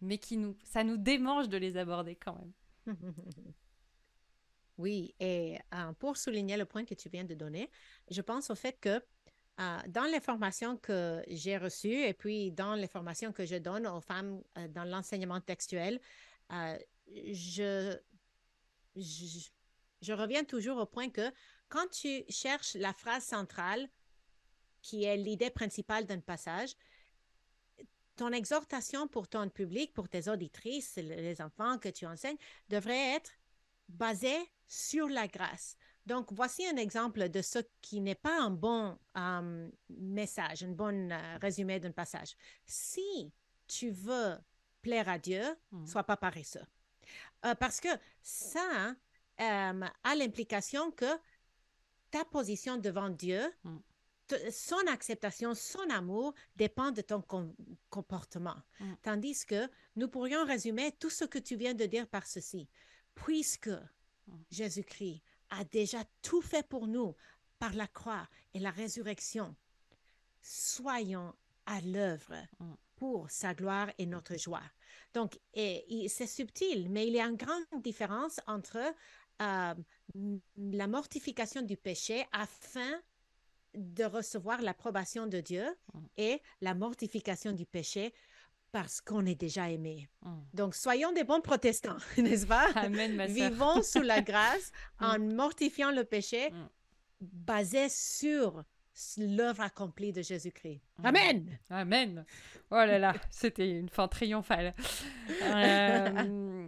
mais 0.01 0.17
qui 0.17 0.37
nous, 0.37 0.55
ça 0.63 0.83
nous 0.83 0.97
démange 0.97 1.49
de 1.49 1.57
les 1.57 1.77
aborder 1.77 2.15
quand 2.15 2.35
même. 2.35 2.95
Oui, 4.77 5.15
et 5.19 5.57
euh, 5.73 5.93
pour 5.93 6.17
souligner 6.17 6.57
le 6.57 6.65
point 6.65 6.83
que 6.83 6.93
tu 6.93 7.07
viens 7.09 7.23
de 7.23 7.33
donner, 7.33 7.69
je 8.11 8.21
pense 8.21 8.49
au 8.49 8.55
fait 8.55 8.77
que 8.79 9.01
euh, 9.59 9.77
dans 9.87 10.03
les 10.03 10.19
formations 10.19 10.75
que 10.77 11.23
j'ai 11.29 11.57
reçues 11.57 12.03
et 12.03 12.13
puis 12.13 12.51
dans 12.51 12.75
les 12.75 12.87
formations 12.87 13.31
que 13.31 13.45
je 13.45 13.55
donne 13.55 13.87
aux 13.87 14.01
femmes 14.01 14.41
euh, 14.57 14.67
dans 14.67 14.83
l'enseignement 14.83 15.39
textuel, 15.39 16.01
je, 17.07 17.97
je, 18.97 20.13
reviens 20.13 20.43
toujours 20.43 20.77
au 20.77 20.85
point 20.85 21.09
que 21.09 21.31
quand 21.69 21.87
tu 21.89 22.23
cherches 22.29 22.75
la 22.75 22.93
phrase 22.93 23.23
centrale, 23.23 23.87
qui 24.81 25.05
est 25.05 25.17
l'idée 25.17 25.49
principale 25.49 26.05
d'un 26.05 26.19
passage, 26.19 26.75
ton 28.15 28.31
exhortation 28.31 29.07
pour 29.07 29.27
ton 29.27 29.49
public, 29.49 29.93
pour 29.93 30.09
tes 30.09 30.29
auditrices, 30.29 30.95
les 30.97 31.41
enfants 31.41 31.77
que 31.77 31.89
tu 31.89 32.05
enseignes, 32.05 32.37
devrait 32.69 33.15
être 33.15 33.31
basée 33.89 34.51
sur 34.67 35.07
la 35.07 35.27
grâce. 35.27 35.77
Donc, 36.05 36.31
voici 36.31 36.65
un 36.67 36.77
exemple 36.77 37.29
de 37.29 37.41
ce 37.41 37.59
qui 37.81 37.99
n'est 37.99 38.15
pas 38.15 38.39
un 38.39 38.51
bon 38.51 38.97
euh, 39.17 39.69
message, 39.89 40.63
un 40.63 40.71
bon 40.71 41.11
euh, 41.11 41.37
résumé 41.41 41.79
d'un 41.79 41.91
passage. 41.91 42.35
Si 42.65 43.31
tu 43.67 43.89
veux 43.89 44.37
plaire 44.81 45.09
à 45.09 45.17
Dieu, 45.17 45.43
mmh. 45.71 45.87
sois 45.87 46.03
pas 46.03 46.17
paresseux. 46.17 46.65
Euh, 47.45 47.55
parce 47.55 47.79
que 47.79 47.89
ça 48.21 48.95
euh, 49.41 49.81
a 50.03 50.15
l'implication 50.15 50.91
que 50.91 51.19
ta 52.09 52.25
position 52.25 52.77
devant 52.77 53.09
Dieu, 53.09 53.41
mm. 53.63 53.77
son 54.51 54.87
acceptation, 54.87 55.53
son 55.53 55.87
amour 55.89 56.33
dépend 56.55 56.91
de 56.91 57.01
ton 57.01 57.21
comportement. 57.95 58.57
Mm. 58.79 58.93
Tandis 59.01 59.45
que 59.45 59.69
nous 59.95 60.09
pourrions 60.09 60.45
résumer 60.45 60.91
tout 60.99 61.09
ce 61.09 61.25
que 61.25 61.39
tu 61.39 61.55
viens 61.55 61.73
de 61.73 61.85
dire 61.85 62.07
par 62.07 62.27
ceci. 62.27 62.67
Puisque 63.13 63.69
mm. 63.69 64.33
Jésus-Christ 64.51 65.21
a 65.49 65.63
déjà 65.63 66.03
tout 66.21 66.41
fait 66.41 66.67
pour 66.67 66.87
nous 66.87 67.15
par 67.59 67.73
la 67.73 67.87
croix 67.87 68.27
et 68.53 68.59
la 68.59 68.71
résurrection, 68.71 69.55
soyons 70.41 71.33
à 71.65 71.79
l'œuvre 71.81 72.35
pour 72.97 73.29
sa 73.31 73.53
gloire 73.53 73.89
et 73.97 74.05
notre 74.05 74.37
joie. 74.37 74.67
Donc, 75.13 75.39
c'est 75.53 76.27
subtil, 76.27 76.89
mais 76.89 77.07
il 77.07 77.13
y 77.13 77.19
a 77.19 77.25
une 77.25 77.37
grande 77.37 77.81
différence 77.81 78.39
entre 78.45 78.77
euh, 79.41 79.73
la 80.57 80.87
mortification 80.87 81.61
du 81.61 81.77
péché 81.77 82.25
afin 82.31 82.91
de 83.75 84.03
recevoir 84.03 84.61
l'approbation 84.61 85.27
de 85.27 85.39
Dieu 85.39 85.65
mm. 85.93 85.99
et 86.17 86.41
la 86.61 86.73
mortification 86.73 87.51
du 87.51 87.65
péché 87.65 88.13
parce 88.71 88.99
qu'on 88.99 89.25
est 89.25 89.39
déjà 89.39 89.69
aimé. 89.69 90.09
Mm. 90.23 90.29
Donc, 90.53 90.75
soyons 90.75 91.11
des 91.13 91.23
bons 91.23 91.41
protestants, 91.41 91.97
n'est-ce 92.17 92.45
pas? 92.45 92.67
Amen, 92.75 93.15
ma 93.15 93.25
Vivons 93.27 93.81
sous 93.81 94.01
la 94.01 94.21
grâce 94.21 94.71
en 94.99 95.19
mm. 95.19 95.33
mortifiant 95.33 95.91
le 95.91 96.03
péché 96.03 96.51
basé 97.21 97.87
sur 97.89 98.63
l'œuvre 99.17 99.61
accomplie 99.61 100.11
de 100.11 100.21
Jésus-Christ. 100.21 100.81
Amen. 101.03 101.57
Amen. 101.69 102.25
Oh 102.71 102.75
là 102.75 102.99
là, 102.99 103.13
c'était 103.29 103.69
une 103.69 103.89
fin 103.89 104.07
triomphale. 104.07 104.73
Euh, 105.43 106.67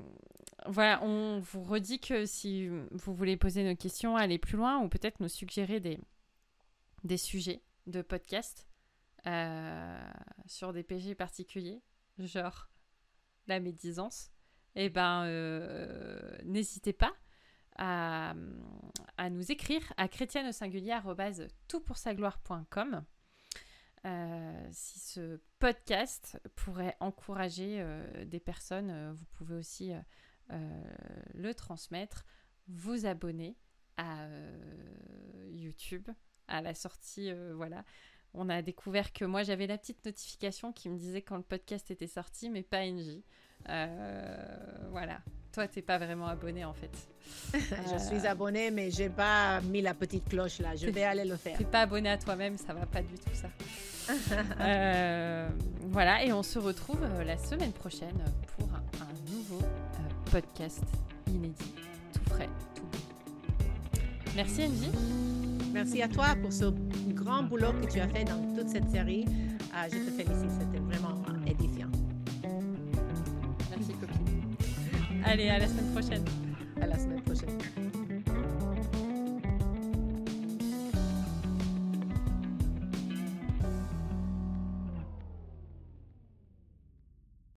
voilà, 0.67 1.03
on 1.03 1.39
vous 1.39 1.63
redit 1.63 1.99
que 1.99 2.25
si 2.25 2.67
vous 2.67 3.13
voulez 3.13 3.37
poser 3.37 3.63
nos 3.63 3.75
questions, 3.75 4.15
aller 4.15 4.37
plus 4.37 4.57
loin 4.57 4.79
ou 4.79 4.89
peut-être 4.89 5.19
nous 5.19 5.29
suggérer 5.29 5.79
des, 5.79 5.99
des 7.03 7.17
sujets 7.17 7.63
de 7.85 8.01
podcast 8.01 8.67
euh, 9.25 10.11
sur 10.45 10.73
des 10.73 10.83
PG 10.83 11.15
particuliers, 11.15 11.81
genre 12.17 12.69
la 13.47 13.59
médisance, 13.59 14.31
eh 14.75 14.89
ben, 14.89 15.25
euh, 15.25 16.37
n'hésitez 16.43 16.93
pas 16.93 17.13
à, 17.79 18.33
nous 19.29 19.51
écrire 19.51 19.81
à 19.97 20.07
chrétienne 20.07 20.51
toutpoursagloire.com 21.67 23.03
euh, 24.05 24.67
si 24.71 24.99
ce 24.99 25.41
podcast 25.59 26.39
pourrait 26.55 26.95
encourager 26.99 27.77
euh, 27.79 28.25
des 28.25 28.39
personnes, 28.39 29.11
vous 29.13 29.25
pouvez 29.25 29.55
aussi 29.55 29.91
le 30.49 31.53
transmettre, 31.53 32.25
vous 32.67 33.05
abonner 33.05 33.57
à 33.97 34.27
YouTube 35.49 36.07
à 36.47 36.61
la 36.61 36.73
sortie. 36.73 37.31
voilà, 37.55 37.83
on 38.33 38.49
a 38.49 38.61
découvert 38.61 39.13
que 39.13 39.25
moi 39.25 39.43
j'avais 39.43 39.67
la 39.67 39.77
petite 39.77 40.05
notification 40.05 40.71
qui 40.71 40.89
me 40.89 40.97
disait 40.97 41.21
quand 41.21 41.37
le 41.37 41.43
podcast 41.43 41.91
était 41.91 42.07
sorti, 42.07 42.49
mais 42.49 42.63
pas 42.63 42.85
NJ. 42.85 43.21
voilà, 44.91 45.19
toi, 45.57 45.67
t'es 45.67 45.81
pas 45.81 45.97
vraiment 45.97 46.27
abonné 46.27 46.65
en 46.65 46.73
fait. 46.73 46.91
je 47.53 47.97
suis 47.97 48.27
abonné, 48.27 48.69
mais 48.69 48.91
j'ai 48.91 49.09
pas 49.09 49.59
mis 49.61 49.81
la 49.81 49.95
petite 49.95 50.29
cloche 50.29 50.59
là. 50.59 50.75
Je 50.75 50.87
vais 50.87 51.03
aller 51.03 51.25
le 51.25 51.35
faire. 51.35 51.57
T'es 51.57 51.65
pas 51.65 51.81
abonné 51.81 52.09
à 52.09 52.17
toi-même, 52.19 52.57
ça 52.57 52.73
va 52.73 52.85
pas 52.85 53.01
du 53.01 53.15
tout 53.15 53.33
ça. 53.33 53.49
Euh, 54.61 55.49
voilà, 55.81 56.23
et 56.23 56.31
on 56.31 56.41
se 56.41 56.59
retrouve 56.59 57.03
euh, 57.03 57.25
la 57.25 57.37
semaine 57.37 57.73
prochaine 57.73 58.23
pour 58.55 58.69
un, 58.73 59.31
nouveau 59.31 59.61
euh, 59.61 60.31
podcast 60.31 60.83
inédit, 61.27 61.73
tout 62.13 62.29
frais, 62.29 62.49
tout 62.73 62.83
beau. 62.83 64.01
Merci 64.35 64.63
Angie. 64.63 65.56
Merci 65.77 66.01
à 66.01 66.07
toi 66.07 66.35
pour 66.41 66.51
ce 66.51 66.65
grand 67.13 67.43
boulot 67.43 67.71
que 67.79 67.85
tu 67.85 67.99
as 67.99 68.07
fait 68.07 68.23
dans 68.23 68.41
toute 68.55 68.67
cette 68.67 68.89
série. 68.89 69.25
Euh, 69.27 69.87
je 69.91 69.97
te 69.99 70.09
félicite, 70.09 70.49
c'était 70.59 70.79
vraiment 70.79 71.21
euh, 71.29 71.51
édifiant. 71.51 71.89
Merci, 73.69 73.93
copine. 73.93 74.55
Allez, 75.23 75.49
à 75.49 75.59
la 75.59 75.67
semaine 75.67 75.91
prochaine. 75.91 76.25
À 76.81 76.87
la 76.87 76.97
semaine 76.97 77.21
prochaine. 77.21 77.59